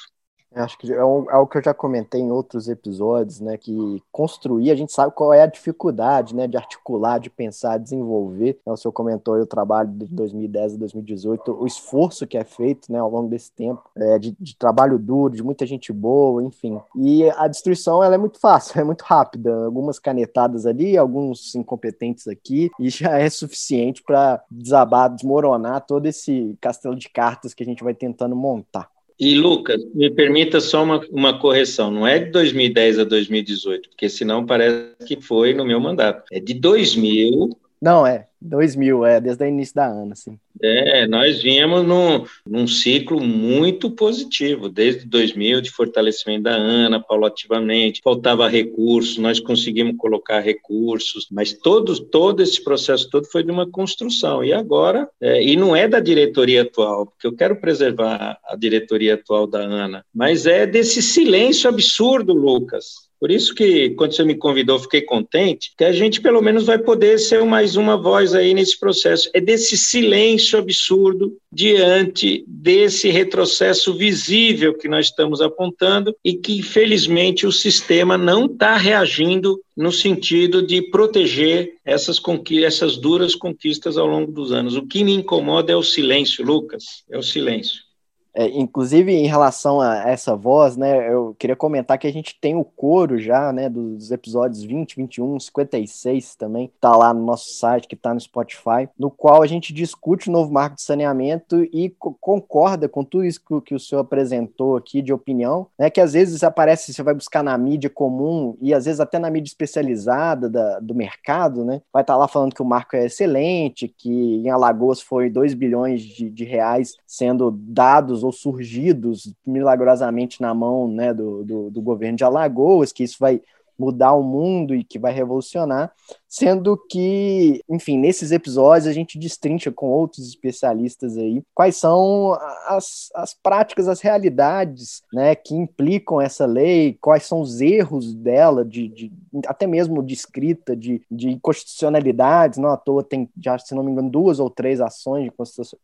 Acho 0.56 0.77
que 0.77 0.91
é 0.91 0.98
algo 0.98 1.29
é 1.29 1.46
que 1.46 1.58
eu 1.60 1.63
já 1.63 1.74
comentei 1.74 2.22
em 2.22 2.32
outros 2.32 2.68
episódios, 2.68 3.39
né? 3.39 3.58
Que 3.58 4.01
construir, 4.12 4.72
a 4.72 4.75
gente 4.75 4.91
sabe 4.91 5.13
qual 5.13 5.32
é 5.32 5.44
a 5.44 5.48
dificuldade, 5.48 6.36
né? 6.36 6.48
De 6.48 6.58
articular, 6.58 7.20
de 7.20 7.29
pensar, 7.29 7.77
desenvolver. 7.77 8.60
O 8.65 8.75
senhor 8.75 8.91
comentou 8.91 9.36
aí 9.36 9.41
o 9.41 9.46
trabalho 9.46 9.89
de 9.89 10.08
2010 10.08 10.74
a 10.74 10.77
2018, 10.77 11.51
o 11.51 11.68
esforço 11.68 12.25
que 12.25 12.38
é 12.38 12.44
feito, 12.44 12.91
né? 12.91 13.00
Ao 13.00 13.10
longo 13.10 13.29
desse 13.29 13.51
tempo, 13.51 13.84
é, 13.96 14.18
de, 14.18 14.36
de, 14.39 14.56
trabalho 14.56 14.98
duro, 14.98 15.36
de 15.36 15.44
muita 15.44 15.65
gente 15.68 15.94
boa, 15.94 16.44
enfim. 16.44 16.79
E 16.96 17.29
a 17.32 17.48
destruição, 17.48 18.03
ela 18.03 18.15
é 18.15 18.18
muito 18.18 18.39
fácil, 18.39 18.79
é 18.82 18.84
muito 18.84 19.03
rápida. 19.03 19.65
Algumas 19.65 20.00
canetadas 20.00 20.65
ali, 20.65 20.98
alguns 20.98 21.53
incompetentes 21.53 22.27
aqui, 22.27 22.72
e 22.79 22.89
já 22.89 23.20
é 23.20 23.29
suficiente 23.29 24.01
para 24.01 24.44
desabar, 24.50 25.13
desmoronar 25.13 25.86
todo 25.86 26.08
esse 26.08 26.58
castelo 26.60 26.96
de 26.96 27.08
cartas 27.08 27.53
que 27.53 27.62
a 27.62 27.65
gente 27.65 27.84
vai 27.84 27.94
tentando 27.94 28.36
montar. 28.36 28.89
E, 29.19 29.35
Lucas, 29.35 29.83
me 29.93 30.09
permita 30.09 30.61
só 30.61 30.81
uma, 30.81 31.01
uma 31.11 31.38
correção. 31.38 31.91
Não 31.91 32.07
é 32.07 32.19
de 32.19 32.31
2010 32.31 32.99
a 32.99 33.03
2018, 33.03 33.89
porque 33.89 34.07
senão 34.07 34.45
parece 34.45 34.95
que 35.05 35.19
foi 35.19 35.53
no 35.53 35.65
meu 35.65 35.79
mandato. 35.79 36.23
É 36.31 36.39
de 36.39 36.53
2000. 36.53 37.49
Não, 37.81 38.07
é. 38.07 38.28
2000, 38.41 39.05
é, 39.05 39.19
desde 39.19 39.43
o 39.43 39.48
início 39.48 39.75
da 39.75 39.86
Ana, 39.86 40.15
sim. 40.15 40.38
É, 40.62 41.08
nós 41.08 41.41
viemos 41.41 41.86
num, 41.86 42.25
num 42.46 42.67
ciclo 42.67 43.19
muito 43.22 43.91
positivo, 43.91 44.67
desde 44.67 45.05
2000, 45.05 45.62
de 45.62 45.69
fortalecimento 45.69 46.43
da 46.43 46.55
ANA, 46.55 47.00
paulativamente, 47.01 48.01
faltava 48.03 48.48
recursos, 48.48 49.17
nós 49.17 49.39
conseguimos 49.39 49.96
colocar 49.98 50.39
recursos, 50.39 51.27
mas 51.31 51.53
todo, 51.53 51.98
todo 52.00 52.41
esse 52.41 52.63
processo 52.63 53.10
todo 53.10 53.25
foi 53.25 53.43
de 53.43 53.51
uma 53.51 53.69
construção, 53.69 54.43
e 54.43 54.51
agora, 54.51 55.10
é, 55.22 55.43
e 55.43 55.55
não 55.55 55.75
é 55.75 55.88
da 55.88 56.00
diretoria 56.00 56.63
atual, 56.63 57.08
porque 57.08 57.27
eu 57.27 57.36
quero 57.36 57.55
preservar 57.55 58.38
a 58.46 58.55
diretoria 58.55 59.15
atual 59.15 59.48
da 59.48 59.62
ANA, 59.62 60.05
mas 60.13 60.46
é 60.46 60.65
desse 60.65 61.01
silêncio 61.01 61.69
absurdo, 61.69 62.34
Lucas, 62.34 63.09
Por 63.19 63.31
isso 63.31 63.53
que, 63.53 63.89
quando 63.91 64.15
você 64.15 64.23
me 64.23 64.35
convidou, 64.35 64.79
fiquei 64.79 65.01
contente, 65.01 65.73
que 65.77 65.83
a 65.83 65.91
gente 65.91 66.21
pelo 66.21 66.41
menos 66.41 66.65
vai 66.65 66.79
poder 66.79 67.19
ser 67.19 67.43
mais 67.43 67.75
uma 67.75 67.97
voz 67.97 68.33
aí 68.33 68.53
nesse 68.53 68.79
processo. 68.79 69.29
É 69.33 69.41
desse 69.41 69.77
silêncio 69.77 70.57
absurdo 70.57 71.35
diante 71.51 72.45
desse 72.47 73.09
retrocesso 73.09 73.93
visível 73.93 74.73
que 74.73 74.88
nós 74.88 75.07
estamos 75.07 75.41
apontando 75.41 76.15
e 76.23 76.33
que, 76.33 76.59
infelizmente, 76.59 77.45
o 77.45 77.51
sistema 77.51 78.17
não 78.17 78.45
está 78.45 78.77
reagindo 78.77 79.59
no 79.75 79.91
sentido 79.91 80.61
de 80.61 80.81
proteger 80.81 81.73
essas, 81.83 82.21
essas 82.63 82.95
duras 82.95 83.35
conquistas 83.35 83.97
ao 83.97 84.07
longo 84.07 84.31
dos 84.31 84.51
anos. 84.51 84.77
O 84.77 84.85
que 84.85 85.03
me 85.03 85.13
incomoda 85.13 85.73
é 85.73 85.75
o 85.75 85.83
silêncio, 85.83 86.45
Lucas, 86.45 87.03
é 87.09 87.17
o 87.17 87.23
silêncio. 87.23 87.88
É, 88.33 88.48
inclusive, 88.48 89.12
em 89.12 89.27
relação 89.27 89.81
a 89.81 90.09
essa 90.09 90.36
voz, 90.36 90.77
né, 90.77 91.12
eu 91.12 91.36
queria 91.38 91.55
comentar 91.55 91.98
que 91.98 92.07
a 92.07 92.13
gente 92.13 92.38
tem 92.39 92.55
o 92.55 92.63
coro 92.63 93.17
já, 93.17 93.51
né, 93.51 93.69
dos 93.69 94.12
episódios 94.12 94.63
20, 94.63 94.95
21, 94.95 95.39
56 95.39 96.36
também, 96.36 96.71
tá 96.79 96.95
lá 96.95 97.13
no 97.13 97.25
nosso 97.25 97.50
site, 97.53 97.88
que 97.88 97.95
tá 97.95 98.13
no 98.13 98.19
Spotify, 98.19 98.88
no 98.98 99.09
qual 99.09 99.41
a 99.41 99.48
gente 99.48 99.74
discute 99.74 100.29
o 100.29 100.31
novo 100.31 100.51
marco 100.51 100.75
de 100.75 100.83
saneamento 100.83 101.63
e 101.74 101.93
concorda 102.19 102.88
com 102.88 103.03
tudo 103.03 103.25
isso 103.25 103.41
que, 103.43 103.62
que, 103.62 103.75
o 103.75 103.79
senhor 103.79 104.01
apresentou 104.01 104.75
aqui 104.75 105.01
de 105.01 105.12
opinião, 105.12 105.67
né, 105.77 105.89
que 105.89 106.01
às 106.01 106.13
vezes 106.13 106.43
aparece, 106.43 106.93
você 106.93 107.03
vai 107.03 107.13
buscar 107.13 107.43
na 107.43 107.57
mídia 107.57 107.89
comum 107.89 108.55
e 108.62 108.74
às 108.74 108.86
vezes 108.86 109.00
até 109.00 109.17
na 109.17 109.29
mídia 109.29 109.50
especializada 109.50 110.50
da, 110.50 110.79
do 110.79 110.93
mercado, 110.93 111.65
né, 111.65 111.81
vai 111.91 112.03
estar 112.03 112.13
tá 112.13 112.17
lá 112.17 112.27
falando 112.27 112.53
que 112.53 112.62
o 112.62 112.65
marco 112.65 112.95
é 112.95 113.05
excelente, 113.05 113.88
que 113.88 114.09
em 114.09 114.50
Alagoas 114.50 115.01
foi 115.01 115.29
2 115.29 115.53
bilhões 115.53 116.01
de, 116.01 116.29
de 116.29 116.43
reais 116.43 116.93
sendo 117.07 117.51
dados 117.51 118.18
ou 118.23 118.31
surgidos 118.31 119.33
milagrosamente 119.45 120.41
na 120.41 120.53
mão 120.53 120.88
né, 120.88 121.13
do, 121.13 121.43
do, 121.43 121.71
do 121.71 121.81
governo 121.81 122.17
de 122.17 122.23
Alagoas, 122.23 122.91
que 122.91 123.03
isso 123.03 123.17
vai 123.19 123.41
mudar 123.77 124.13
o 124.13 124.21
mundo 124.21 124.75
e 124.75 124.83
que 124.83 124.99
vai 124.99 125.13
revolucionar, 125.13 125.93
sendo 126.29 126.77
que, 126.89 127.62
enfim, 127.67 127.98
nesses 127.98 128.31
episódios 128.31 128.88
a 128.88 128.93
gente 128.93 129.17
destrincha 129.17 129.71
com 129.71 129.88
outros 129.88 130.27
especialistas 130.27 131.17
aí 131.17 131.41
quais 131.55 131.75
são 131.75 132.38
as, 132.67 133.09
as 133.15 133.33
práticas, 133.33 133.88
as 133.88 134.00
realidades, 134.00 135.01
né, 135.12 135.33
que 135.36 135.55
implicam 135.55 136.21
essa 136.21 136.45
lei, 136.45 136.98
quais 137.01 137.24
são 137.24 137.41
os 137.41 137.59
erros 137.59 138.13
dela, 138.13 138.63
de, 138.63 138.88
de 138.88 139.12
até 139.48 139.65
mesmo 139.65 140.03
de 140.03 140.13
escrita, 140.13 140.75
de, 140.75 141.01
de 141.09 141.29
inconstitucionalidades, 141.29 142.59
não 142.59 142.69
à 142.69 142.77
toa 142.77 143.03
tem, 143.03 143.29
já, 143.41 143.57
se 143.57 143.74
não 143.74 143.83
me 143.83 143.91
engano, 143.91 144.09
duas 144.09 144.39
ou 144.39 144.50
três 144.50 144.79
ações 144.79 145.24
de 145.25 145.31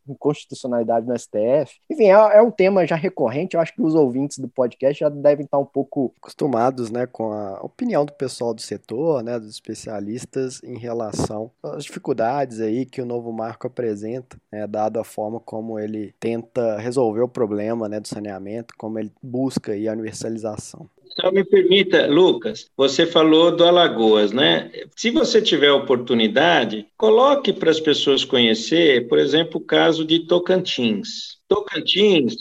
inconstitucionalidade 0.08 1.06
no 1.06 1.18
STF. 1.18 1.78
Enfim, 1.90 2.04
é, 2.04 2.36
é 2.36 2.42
um 2.42 2.50
tema 2.50 2.86
já 2.86 2.96
recorrente, 2.96 3.56
eu 3.56 3.60
acho 3.60 3.74
que 3.74 3.82
os 3.82 3.94
ouvintes 3.94 4.38
do 4.38 4.48
podcast 4.48 5.00
já 5.00 5.08
devem 5.08 5.44
estar 5.44 5.58
um 5.58 5.64
pouco 5.64 6.14
acostumados, 6.22 6.90
né, 6.90 7.06
com 7.06 7.32
a 7.32 7.60
opinião 7.62 8.04
do 8.04 8.12
pessoal 8.12 8.54
do 8.54 8.60
setor, 8.60 9.22
né, 9.22 9.38
dos 9.38 9.50
especialistas, 9.50 10.35
em 10.62 10.78
relação 10.78 11.50
às 11.62 11.84
dificuldades 11.84 12.60
aí 12.60 12.86
que 12.86 13.00
o 13.00 13.06
novo 13.06 13.32
marco 13.32 13.66
apresenta, 13.66 14.36
né, 14.50 14.66
dado 14.66 14.98
a 14.98 15.04
forma 15.04 15.40
como 15.40 15.78
ele 15.78 16.14
tenta 16.18 16.78
resolver 16.78 17.22
o 17.22 17.28
problema 17.28 17.88
né, 17.88 18.00
do 18.00 18.08
saneamento, 18.08 18.74
como 18.76 18.98
ele 18.98 19.12
busca 19.22 19.72
aí 19.72 19.88
a 19.88 19.92
universalização. 19.92 20.88
Então, 21.18 21.32
me 21.32 21.44
permita, 21.44 22.06
Lucas, 22.06 22.68
você 22.76 23.06
falou 23.06 23.54
do 23.54 23.64
Alagoas, 23.64 24.32
né? 24.32 24.70
Se 24.94 25.10
você 25.10 25.40
tiver 25.40 25.72
oportunidade, 25.72 26.86
coloque 26.94 27.54
para 27.54 27.70
as 27.70 27.80
pessoas 27.80 28.22
conhecer, 28.22 29.08
por 29.08 29.18
exemplo, 29.18 29.58
o 29.58 29.64
caso 29.64 30.04
de 30.04 30.26
Tocantins. 30.26 31.38
Tocantins 31.48 32.34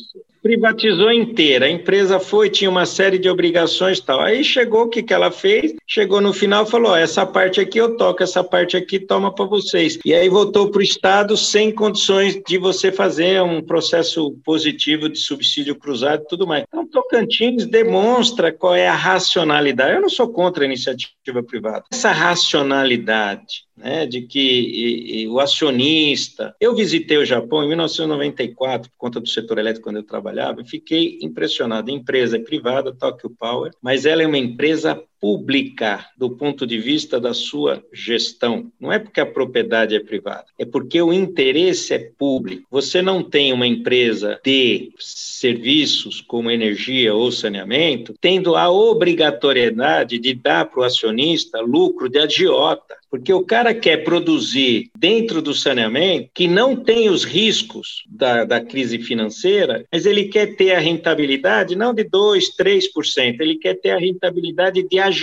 privatizou 0.45 1.11
inteira. 1.11 1.65
A 1.65 1.69
empresa 1.71 2.19
foi, 2.19 2.51
tinha 2.51 2.69
uma 2.69 2.85
série 2.85 3.17
de 3.17 3.27
obrigações 3.27 3.99
tal. 3.99 4.21
Aí 4.21 4.43
chegou, 4.43 4.83
o 4.83 4.89
que, 4.89 5.01
que 5.01 5.11
ela 5.11 5.31
fez? 5.31 5.73
Chegou 5.87 6.21
no 6.21 6.31
final 6.31 6.65
e 6.65 6.69
falou: 6.69 6.91
ó, 6.91 6.95
essa 6.95 7.25
parte 7.25 7.59
aqui 7.59 7.79
eu 7.79 7.97
toco, 7.97 8.21
essa 8.21 8.43
parte 8.43 8.77
aqui 8.77 8.99
toma 8.99 9.33
para 9.33 9.45
vocês. 9.45 9.97
E 10.05 10.13
aí 10.13 10.29
voltou 10.29 10.69
para 10.69 10.81
o 10.81 10.83
Estado 10.83 11.35
sem 11.35 11.71
condições 11.71 12.39
de 12.47 12.59
você 12.59 12.91
fazer 12.91 13.41
um 13.41 13.59
processo 13.59 14.37
positivo 14.45 15.09
de 15.09 15.17
subsídio 15.17 15.75
cruzado 15.75 16.21
e 16.21 16.27
tudo 16.27 16.45
mais. 16.45 16.63
Então, 16.67 16.87
Tocantins 16.87 17.65
demonstra 17.65 18.53
qual 18.53 18.75
é 18.75 18.87
a 18.87 18.93
racionalidade. 18.93 19.95
Eu 19.95 20.01
não 20.01 20.09
sou 20.09 20.29
contra 20.29 20.63
a 20.63 20.67
iniciativa 20.67 21.41
privada. 21.41 21.85
Essa 21.91 22.11
racionalidade 22.11 23.64
né, 23.75 24.05
de 24.05 24.21
que 24.21 24.39
e, 24.39 25.23
e, 25.23 25.27
o 25.27 25.39
acionista. 25.39 26.55
Eu 26.59 26.75
visitei 26.75 27.17
o 27.17 27.25
Japão 27.25 27.63
em 27.63 27.67
1994 27.67 28.89
por 28.89 28.97
conta 28.97 29.19
do 29.19 29.27
setor 29.27 29.57
elétrico 29.57 29.85
quando 29.85 29.97
eu 29.97 30.03
trabalhava 30.03 30.61
e 30.61 30.67
fiquei 30.67 31.19
impressionado. 31.21 31.91
A 31.91 31.93
empresa 31.93 32.37
é 32.37 32.39
privada, 32.39 32.93
Tokyo 32.93 33.29
Power, 33.29 33.71
mas 33.81 34.05
ela 34.05 34.23
é 34.23 34.27
uma 34.27 34.37
empresa 34.37 35.01
pública 35.25 36.05
do 36.15 36.29
ponto 36.29 36.67
de 36.67 36.77
vista 36.77 37.19
da 37.19 37.33
sua 37.33 37.83
gestão. 37.91 38.71
Não 38.79 38.93
é 38.93 38.99
porque 38.99 39.19
a 39.19 39.25
propriedade 39.25 39.95
é 39.95 39.99
privada, 39.99 40.45
é 40.59 40.63
porque 40.63 41.01
o 41.01 41.11
interesse 41.11 41.95
é 41.95 42.11
público. 42.15 42.67
Você 42.69 43.01
não 43.01 43.23
tem 43.23 43.51
uma 43.51 43.65
empresa 43.65 44.39
de 44.43 44.91
serviços 44.99 46.21
como 46.21 46.51
energia 46.51 47.15
ou 47.15 47.31
saneamento 47.31 48.13
tendo 48.21 48.55
a 48.55 48.69
obrigatoriedade 48.69 50.19
de 50.19 50.35
dar 50.35 50.65
para 50.65 50.81
o 50.81 50.83
acionista 50.83 51.59
lucro 51.59 52.07
de 52.07 52.19
agiota. 52.19 52.95
Porque 53.09 53.31
o 53.31 53.45
cara 53.45 53.73
quer 53.73 54.03
produzir 54.03 54.89
dentro 54.97 55.41
do 55.41 55.53
saneamento 55.53 56.29
que 56.33 56.47
não 56.47 56.75
tem 56.75 57.09
os 57.09 57.23
riscos 57.23 58.03
da, 58.09 58.43
da 58.43 58.59
crise 58.59 58.99
financeira, 58.99 59.85
mas 59.91 60.05
ele 60.05 60.25
quer 60.25 60.55
ter 60.55 60.73
a 60.73 60.79
rentabilidade 60.79 61.75
não 61.75 61.93
de 61.93 62.03
2%, 62.03 62.41
3%, 62.59 63.37
ele 63.39 63.55
quer 63.55 63.75
ter 63.75 63.91
a 63.91 63.97
rentabilidade 63.97 64.83
de 64.83 64.99
agiota 64.99 65.14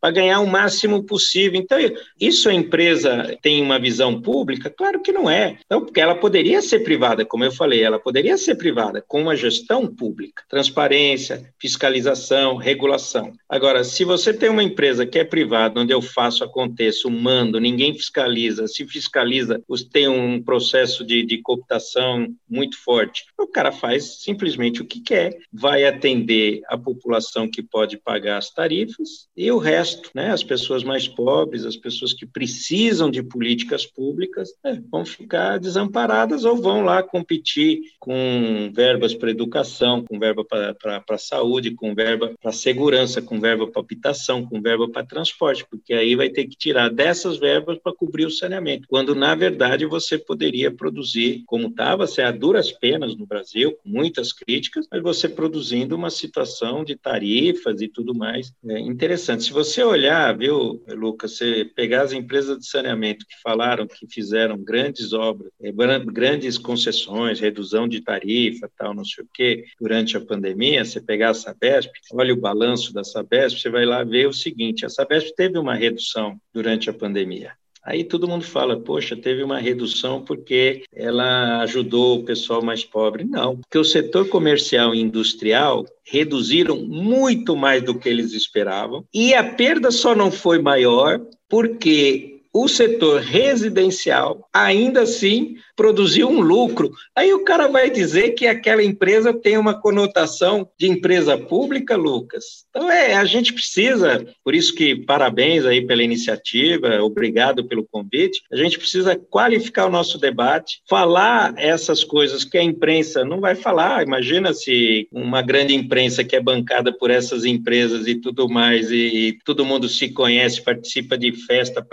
para 0.00 0.10
ganhar 0.10 0.40
o 0.40 0.46
máximo 0.46 1.02
possível. 1.04 1.60
Então, 1.60 1.78
isso 2.20 2.48
a 2.48 2.54
empresa 2.54 3.36
tem 3.42 3.62
uma 3.62 3.78
visão 3.78 4.20
pública? 4.20 4.70
Claro 4.70 5.00
que 5.00 5.12
não 5.12 5.28
é. 5.28 5.58
Então, 5.64 5.84
porque 5.84 6.00
ela 6.00 6.14
poderia 6.14 6.60
ser 6.62 6.80
privada, 6.80 7.24
como 7.24 7.44
eu 7.44 7.52
falei, 7.52 7.82
ela 7.82 7.98
poderia 7.98 8.36
ser 8.36 8.56
privada 8.56 9.02
com 9.06 9.22
uma 9.22 9.36
gestão 9.36 9.86
pública, 9.86 10.42
transparência, 10.48 11.52
fiscalização, 11.60 12.56
regulação. 12.56 13.32
Agora, 13.48 13.84
se 13.84 14.04
você 14.04 14.32
tem 14.32 14.48
uma 14.48 14.62
empresa 14.62 15.06
que 15.06 15.18
é 15.18 15.24
privada, 15.24 15.80
onde 15.80 15.92
eu 15.92 16.02
faço, 16.02 16.44
aconteço, 16.44 17.10
mando, 17.10 17.60
ninguém 17.60 17.94
fiscaliza, 17.94 18.66
se 18.66 18.86
fiscaliza, 18.86 19.62
tem 19.92 20.08
um 20.08 20.42
processo 20.42 21.04
de, 21.04 21.24
de 21.24 21.38
cooptação 21.38 22.26
muito 22.48 22.76
forte, 22.82 23.26
o 23.38 23.46
cara 23.46 23.72
faz 23.72 24.22
simplesmente 24.22 24.82
o 24.82 24.84
que 24.86 25.00
quer, 25.00 25.38
vai 25.52 25.84
atender 25.84 26.62
a 26.68 26.76
população 26.76 27.48
que 27.48 27.62
pode 27.62 27.96
pagar 27.96 28.38
as 28.38 28.50
tarifas, 28.50 29.05
e 29.36 29.50
o 29.50 29.58
resto, 29.58 30.10
né, 30.14 30.30
as 30.30 30.42
pessoas 30.42 30.82
mais 30.82 31.06
pobres, 31.06 31.64
as 31.64 31.76
pessoas 31.76 32.12
que 32.12 32.26
precisam 32.26 33.10
de 33.10 33.22
políticas 33.22 33.84
públicas, 33.84 34.50
né, 34.64 34.82
vão 34.90 35.04
ficar 35.04 35.58
desamparadas 35.58 36.44
ou 36.44 36.56
vão 36.56 36.82
lá 36.82 37.02
competir 37.02 37.80
com 37.98 38.70
verbas 38.74 39.14
para 39.14 39.30
educação, 39.30 40.04
com 40.04 40.18
verba 40.18 40.44
para 40.44 41.18
saúde, 41.18 41.74
com 41.74 41.94
verba 41.94 42.34
para 42.40 42.52
segurança, 42.52 43.20
com 43.20 43.40
verba 43.40 43.66
para 43.66 43.82
habitação, 43.82 44.46
com 44.46 44.60
verba 44.60 44.88
para 44.88 45.06
transporte, 45.06 45.66
porque 45.68 45.92
aí 45.92 46.14
vai 46.14 46.30
ter 46.30 46.46
que 46.46 46.56
tirar 46.56 46.88
dessas 46.88 47.36
verbas 47.36 47.78
para 47.78 47.94
cobrir 47.94 48.26
o 48.26 48.30
saneamento, 48.30 48.88
quando 48.88 49.14
na 49.14 49.34
verdade 49.34 49.86
você 49.86 50.18
poderia 50.18 50.70
produzir, 50.70 51.42
como 51.46 51.68
estava, 51.68 52.06
se 52.06 52.22
a 52.22 52.30
duras 52.30 52.72
penas 52.72 53.16
no 53.16 53.26
Brasil, 53.26 53.72
com 53.82 53.88
muitas 53.88 54.32
críticas, 54.32 54.86
mas 54.90 55.02
você 55.02 55.28
produzindo 55.28 55.94
uma 55.94 56.10
situação 56.10 56.84
de 56.84 56.96
tarifas 56.96 57.80
e 57.80 57.88
tudo 57.88 58.14
mais 58.14 58.52
é, 58.68 58.80
interessante. 58.86 59.44
Se 59.44 59.52
você 59.52 59.82
olhar, 59.82 60.36
viu, 60.36 60.82
Lucas, 60.88 61.36
você 61.36 61.64
pegar 61.64 62.02
as 62.02 62.12
empresas 62.12 62.58
de 62.58 62.66
saneamento 62.66 63.26
que 63.26 63.40
falaram 63.42 63.86
que 63.86 64.06
fizeram 64.08 64.56
grandes 64.56 65.12
obras, 65.12 65.50
é, 65.60 65.72
grandes 66.04 66.56
concessões, 66.56 67.40
redução 67.40 67.88
de 67.88 68.00
tarifa, 68.00 68.70
tal, 68.76 68.94
não 68.94 69.04
sei 69.04 69.24
o 69.24 69.28
quê, 69.32 69.64
durante 69.80 70.16
a 70.16 70.20
pandemia, 70.20 70.84
você 70.84 71.00
pegar 71.00 71.30
a 71.30 71.34
Sabesp, 71.34 71.90
olha 72.12 72.32
o 72.32 72.40
balanço 72.40 72.92
da 72.92 73.04
Sabesp, 73.04 73.60
você 73.60 73.68
vai 73.68 73.84
lá 73.84 74.04
ver 74.04 74.28
o 74.28 74.32
seguinte: 74.32 74.86
a 74.86 74.88
Sabesp 74.88 75.34
teve 75.34 75.58
uma 75.58 75.74
redução 75.74 76.40
durante 76.52 76.88
a 76.88 76.94
pandemia. 76.94 77.52
Aí 77.86 78.02
todo 78.02 78.26
mundo 78.26 78.44
fala, 78.44 78.76
poxa, 78.76 79.16
teve 79.16 79.44
uma 79.44 79.60
redução 79.60 80.20
porque 80.20 80.82
ela 80.92 81.60
ajudou 81.60 82.18
o 82.18 82.24
pessoal 82.24 82.60
mais 82.60 82.84
pobre. 82.84 83.24
Não, 83.24 83.58
porque 83.58 83.78
o 83.78 83.84
setor 83.84 84.28
comercial 84.28 84.92
e 84.92 85.00
industrial 85.00 85.86
reduziram 86.02 86.76
muito 86.76 87.54
mais 87.54 87.84
do 87.84 87.96
que 87.96 88.08
eles 88.08 88.32
esperavam 88.32 89.04
e 89.14 89.34
a 89.34 89.44
perda 89.44 89.92
só 89.92 90.16
não 90.16 90.32
foi 90.32 90.60
maior 90.60 91.20
porque 91.48 92.35
o 92.56 92.68
setor 92.68 93.20
residencial 93.20 94.48
ainda 94.50 95.02
assim 95.02 95.56
produziu 95.76 96.26
um 96.26 96.40
lucro. 96.40 96.90
Aí 97.14 97.34
o 97.34 97.44
cara 97.44 97.68
vai 97.68 97.90
dizer 97.90 98.30
que 98.30 98.46
aquela 98.46 98.82
empresa 98.82 99.34
tem 99.34 99.58
uma 99.58 99.78
conotação 99.78 100.66
de 100.78 100.88
empresa 100.88 101.36
pública, 101.36 101.96
Lucas. 101.96 102.64
Então 102.70 102.90
é, 102.90 103.14
a 103.14 103.26
gente 103.26 103.52
precisa, 103.52 104.26
por 104.42 104.54
isso 104.54 104.74
que 104.74 104.96
parabéns 104.96 105.66
aí 105.66 105.86
pela 105.86 106.02
iniciativa, 106.02 107.02
obrigado 107.02 107.62
pelo 107.68 107.84
convite. 107.84 108.40
A 108.50 108.56
gente 108.56 108.78
precisa 108.78 109.14
qualificar 109.14 109.84
o 109.84 109.90
nosso 109.90 110.18
debate, 110.18 110.80
falar 110.88 111.52
essas 111.58 112.02
coisas 112.02 112.42
que 112.42 112.56
a 112.56 112.62
imprensa 112.62 113.22
não 113.22 113.38
vai 113.38 113.54
falar. 113.54 114.02
Imagina 114.02 114.54
se 114.54 115.06
uma 115.12 115.42
grande 115.42 115.74
imprensa 115.74 116.24
que 116.24 116.34
é 116.34 116.40
bancada 116.40 116.90
por 116.90 117.10
essas 117.10 117.44
empresas 117.44 118.06
e 118.06 118.14
tudo 118.14 118.48
mais, 118.48 118.90
e, 118.90 118.96
e 118.96 119.38
todo 119.44 119.64
mundo 119.64 119.90
se 119.90 120.08
conhece, 120.08 120.62
participa 120.62 121.18
de 121.18 121.32
festa, 121.32 121.84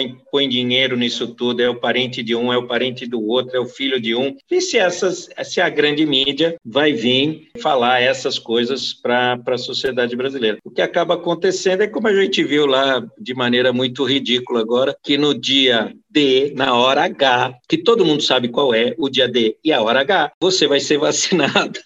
põe, 0.00 0.16
põe 0.30 0.48
dinheiro 0.48 0.96
nisso 0.96 1.28
tudo, 1.28 1.60
é 1.60 1.68
o 1.68 1.78
parente 1.78 2.22
de 2.22 2.34
um, 2.34 2.52
é 2.52 2.56
o 2.56 2.66
parente 2.66 3.06
do 3.06 3.22
outro, 3.22 3.56
é 3.56 3.60
o 3.60 3.66
filho 3.66 4.00
de 4.00 4.14
um. 4.14 4.36
E 4.50 4.60
se, 4.60 4.78
essas, 4.78 5.28
se 5.44 5.60
a 5.60 5.68
grande 5.68 6.06
mídia 6.06 6.56
vai 6.64 6.92
vir 6.92 7.50
falar 7.60 8.00
essas 8.00 8.38
coisas 8.38 8.94
para 8.94 9.40
a 9.46 9.58
sociedade 9.58 10.16
brasileira? 10.16 10.58
O 10.64 10.70
que 10.70 10.82
acaba 10.82 11.14
acontecendo 11.14 11.82
é 11.82 11.88
como 11.88 12.08
a 12.08 12.14
gente 12.14 12.42
viu 12.42 12.66
lá 12.66 13.04
de 13.18 13.34
maneira 13.34 13.72
muito 13.72 14.04
ridícula 14.04 14.60
agora, 14.60 14.96
que 15.02 15.18
no 15.18 15.34
dia 15.34 15.94
D, 16.10 16.52
na 16.56 16.74
hora 16.74 17.04
H, 17.04 17.54
que 17.68 17.78
todo 17.78 18.04
mundo 18.04 18.22
sabe 18.22 18.48
qual 18.48 18.74
é 18.74 18.94
o 18.98 19.08
dia 19.08 19.28
D 19.28 19.56
e 19.64 19.72
a 19.72 19.80
hora 19.80 20.00
H, 20.00 20.32
você 20.40 20.66
vai 20.66 20.80
ser 20.80 20.98
vacinado. 20.98 21.78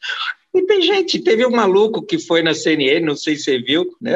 E 0.54 0.62
tem 0.66 0.80
gente, 0.82 1.18
teve 1.18 1.44
um 1.44 1.50
maluco 1.50 2.00
que 2.00 2.16
foi 2.16 2.40
na 2.40 2.54
CNN, 2.54 3.00
não 3.00 3.16
sei 3.16 3.34
se 3.34 3.42
você 3.42 3.58
viu, 3.58 3.90
né? 4.00 4.14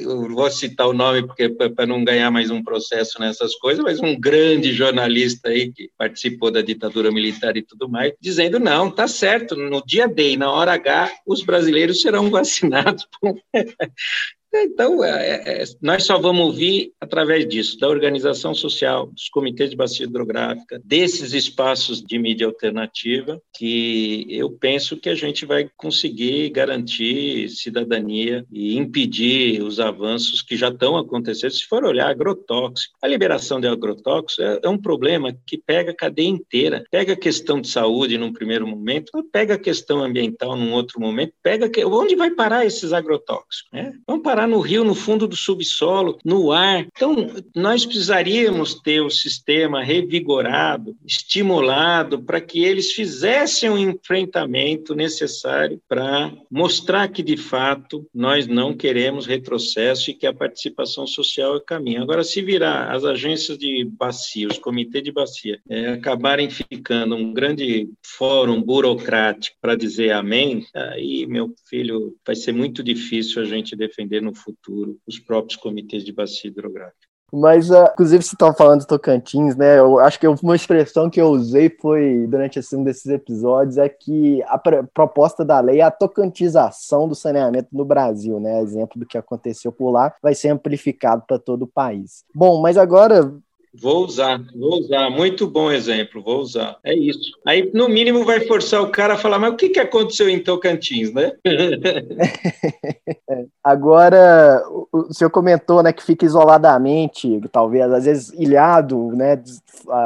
Eu 0.00 0.28
vou 0.28 0.48
citar 0.48 0.86
o 0.86 0.92
nome 0.92 1.26
porque 1.26 1.48
para 1.48 1.86
não 1.86 2.04
ganhar 2.04 2.30
mais 2.30 2.50
um 2.52 2.62
processo 2.62 3.18
nessas 3.18 3.56
coisas, 3.56 3.82
mas 3.82 3.98
um 3.98 4.18
grande 4.18 4.72
jornalista 4.72 5.48
aí 5.48 5.72
que 5.72 5.90
participou 5.98 6.52
da 6.52 6.62
ditadura 6.62 7.10
militar 7.10 7.56
e 7.56 7.62
tudo 7.62 7.88
mais, 7.88 8.12
dizendo 8.20 8.60
não, 8.60 8.92
tá 8.92 9.08
certo, 9.08 9.56
no 9.56 9.82
dia 9.84 10.06
D, 10.06 10.36
na 10.36 10.52
hora 10.52 10.74
H, 10.74 11.10
os 11.26 11.42
brasileiros 11.42 12.00
serão 12.00 12.30
vacinados. 12.30 13.04
Então, 14.54 15.02
é, 15.02 15.10
é, 15.10 15.62
é, 15.62 15.64
nós 15.80 16.04
só 16.04 16.18
vamos 16.18 16.44
ouvir 16.44 16.92
através 17.00 17.48
disso, 17.48 17.78
da 17.78 17.88
organização 17.88 18.54
social, 18.54 19.06
dos 19.06 19.28
comitês 19.30 19.70
de 19.70 19.76
bacia 19.76 20.04
hidrográfica, 20.04 20.80
desses 20.84 21.32
espaços 21.32 22.02
de 22.02 22.18
mídia 22.18 22.46
alternativa, 22.46 23.40
que 23.56 24.26
eu 24.28 24.50
penso 24.50 24.96
que 24.96 25.08
a 25.08 25.14
gente 25.14 25.46
vai 25.46 25.70
conseguir 25.76 26.50
garantir 26.50 27.48
cidadania 27.48 28.44
e 28.52 28.76
impedir 28.76 29.62
os 29.62 29.80
avanços 29.80 30.42
que 30.42 30.56
já 30.56 30.68
estão 30.68 30.98
acontecendo. 30.98 31.50
Se 31.50 31.64
for 31.64 31.84
olhar 31.84 32.10
agrotóxico, 32.10 32.94
a 33.00 33.08
liberação 33.08 33.58
de 33.58 33.66
agrotóxicos 33.66 34.38
é, 34.38 34.60
é 34.62 34.68
um 34.68 34.78
problema 34.78 35.34
que 35.46 35.56
pega 35.56 35.92
a 35.92 35.96
cadeia 35.96 36.28
inteira, 36.28 36.84
pega 36.90 37.14
a 37.14 37.16
questão 37.16 37.58
de 37.58 37.68
saúde 37.68 38.18
num 38.18 38.32
primeiro 38.32 38.66
momento, 38.66 39.10
pega 39.32 39.54
a 39.54 39.58
questão 39.58 40.04
ambiental 40.04 40.56
num 40.56 40.72
outro 40.72 41.00
momento, 41.00 41.32
pega 41.42 41.70
que, 41.70 41.82
onde 41.84 42.14
vai 42.14 42.30
parar 42.30 42.66
esses 42.66 42.92
agrotóxicos? 42.92 43.64
Né? 43.72 43.92
Parar 44.22 44.41
parar 44.42 44.46
no 44.46 44.60
rio, 44.60 44.84
no 44.84 44.94
fundo 44.94 45.26
do 45.26 45.36
subsolo, 45.36 46.18
no 46.24 46.52
ar. 46.52 46.86
Então, 46.94 47.30
nós 47.54 47.84
precisaríamos 47.84 48.74
ter 48.74 49.00
o 49.00 49.10
sistema 49.10 49.82
revigorado, 49.82 50.96
estimulado, 51.06 52.22
para 52.22 52.40
que 52.40 52.64
eles 52.64 52.92
fizessem 52.92 53.70
o 53.70 53.74
um 53.74 53.78
enfrentamento 53.78 54.94
necessário 54.94 55.80
para 55.88 56.32
mostrar 56.50 57.08
que, 57.08 57.22
de 57.22 57.36
fato, 57.36 58.06
nós 58.14 58.46
não 58.46 58.74
queremos 58.74 59.26
retrocesso 59.26 60.10
e 60.10 60.14
que 60.14 60.26
a 60.26 60.34
participação 60.34 61.06
social 61.06 61.54
é 61.54 61.56
o 61.58 61.60
caminho. 61.60 62.02
Agora, 62.02 62.24
se 62.24 62.42
virar 62.42 62.92
as 62.92 63.04
agências 63.04 63.56
de 63.56 63.84
bacia, 63.84 64.48
os 64.48 64.58
comitês 64.58 65.04
de 65.04 65.12
bacia, 65.12 65.60
é, 65.68 65.88
acabarem 65.88 66.50
ficando 66.50 67.14
um 67.14 67.32
grande 67.32 67.88
fórum 68.02 68.60
burocrático 68.62 69.56
para 69.60 69.76
dizer 69.76 70.12
amém, 70.12 70.64
aí, 70.74 71.26
meu 71.26 71.54
filho, 71.68 72.14
vai 72.26 72.34
ser 72.34 72.52
muito 72.52 72.82
difícil 72.82 73.42
a 73.42 73.44
gente 73.44 73.76
defender 73.76 74.20
no 74.20 74.31
no 74.32 74.34
futuro 74.34 74.98
os 75.06 75.18
próprios 75.18 75.56
comitês 75.56 76.04
de 76.04 76.12
bacia 76.12 76.50
hidrográfica. 76.50 77.12
Mas, 77.34 77.70
uh, 77.70 77.88
inclusive, 77.94 78.22
você 78.22 78.34
estava 78.34 78.52
falando 78.52 78.80
de 78.80 78.86
Tocantins, 78.86 79.56
né? 79.56 79.78
Eu 79.78 79.98
acho 79.98 80.20
que 80.20 80.28
uma 80.28 80.54
expressão 80.54 81.08
que 81.08 81.18
eu 81.18 81.28
usei 81.28 81.74
foi 81.80 82.26
durante 82.26 82.58
esse, 82.58 82.76
um 82.76 82.84
desses 82.84 83.06
episódios 83.06 83.78
é 83.78 83.88
que 83.88 84.42
a 84.42 84.58
proposta 84.58 85.42
da 85.42 85.58
lei 85.58 85.80
é 85.80 85.82
a 85.82 85.90
tocantização 85.90 87.08
do 87.08 87.14
saneamento 87.14 87.68
no 87.72 87.86
Brasil, 87.86 88.38
né? 88.38 88.60
Exemplo 88.60 89.00
do 89.00 89.06
que 89.06 89.16
aconteceu 89.16 89.72
por 89.72 89.90
lá 89.90 90.14
vai 90.22 90.34
ser 90.34 90.50
amplificado 90.50 91.24
para 91.26 91.38
todo 91.38 91.62
o 91.62 91.66
país. 91.66 92.22
Bom, 92.34 92.60
mas 92.60 92.76
agora 92.76 93.34
Vou 93.74 94.04
usar, 94.04 94.38
vou 94.54 94.80
usar. 94.80 95.08
Muito 95.08 95.46
bom 95.46 95.70
exemplo, 95.70 96.22
vou 96.22 96.40
usar. 96.40 96.76
É 96.84 96.94
isso. 96.94 97.32
Aí, 97.46 97.70
no 97.72 97.88
mínimo, 97.88 98.24
vai 98.24 98.40
forçar 98.40 98.82
o 98.82 98.90
cara 98.90 99.14
a 99.14 99.18
falar, 99.18 99.38
mas 99.38 99.52
o 99.52 99.56
que, 99.56 99.70
que 99.70 99.80
aconteceu 99.80 100.28
em 100.28 100.42
Tocantins, 100.42 101.12
né? 101.12 101.32
Agora, 103.64 104.62
o 104.92 105.14
senhor 105.14 105.30
comentou 105.30 105.82
né, 105.82 105.92
que 105.92 106.02
fica 106.02 106.26
isoladamente, 106.26 107.40
talvez, 107.50 107.90
às 107.90 108.04
vezes, 108.04 108.32
ilhado, 108.32 109.08
né, 109.12 109.40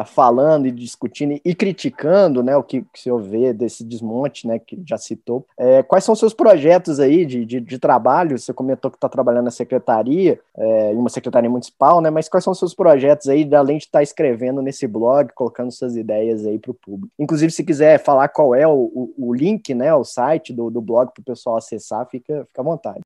falando 0.06 0.66
e 0.66 0.70
discutindo 0.70 1.40
e 1.44 1.54
criticando 1.54 2.42
né, 2.42 2.56
o 2.56 2.62
que, 2.62 2.82
que 2.82 2.98
o 2.98 3.02
senhor 3.02 3.20
vê 3.20 3.52
desse 3.52 3.82
desmonte, 3.82 4.46
né, 4.46 4.58
que 4.58 4.80
já 4.86 4.96
citou. 4.96 5.44
É, 5.58 5.82
quais 5.82 6.04
são 6.04 6.14
seus 6.14 6.34
projetos 6.34 7.00
aí 7.00 7.24
de, 7.24 7.44
de, 7.44 7.60
de 7.60 7.78
trabalho? 7.78 8.38
Você 8.38 8.52
comentou 8.52 8.90
que 8.90 8.96
está 8.96 9.08
trabalhando 9.08 9.46
na 9.46 9.50
secretaria, 9.50 10.38
é, 10.56 10.92
em 10.92 10.96
uma 10.96 11.08
secretaria 11.08 11.50
municipal, 11.50 12.00
né, 12.00 12.10
mas 12.10 12.28
quais 12.28 12.44
são 12.44 12.54
seus 12.54 12.74
projetos 12.74 13.28
aí 13.28 13.44
além 13.56 13.78
de 13.78 13.84
estar 13.84 13.98
tá 13.98 14.02
escrevendo 14.02 14.62
nesse 14.62 14.86
blog, 14.86 15.32
colocando 15.34 15.72
suas 15.72 15.96
ideias 15.96 16.46
aí 16.46 16.58
para 16.58 16.70
o 16.70 16.74
público. 16.74 17.12
Inclusive, 17.18 17.52
se 17.52 17.64
quiser 17.64 17.98
falar 17.98 18.28
qual 18.28 18.54
é 18.54 18.66
o, 18.66 18.72
o, 18.72 19.14
o 19.18 19.34
link, 19.34 19.74
né, 19.74 19.94
o 19.94 20.04
site 20.04 20.52
do, 20.52 20.70
do 20.70 20.80
blog 20.80 21.10
para 21.12 21.20
o 21.20 21.24
pessoal 21.24 21.56
acessar, 21.56 22.06
fica, 22.08 22.44
fica 22.46 22.60
à 22.60 22.64
vontade. 22.64 23.00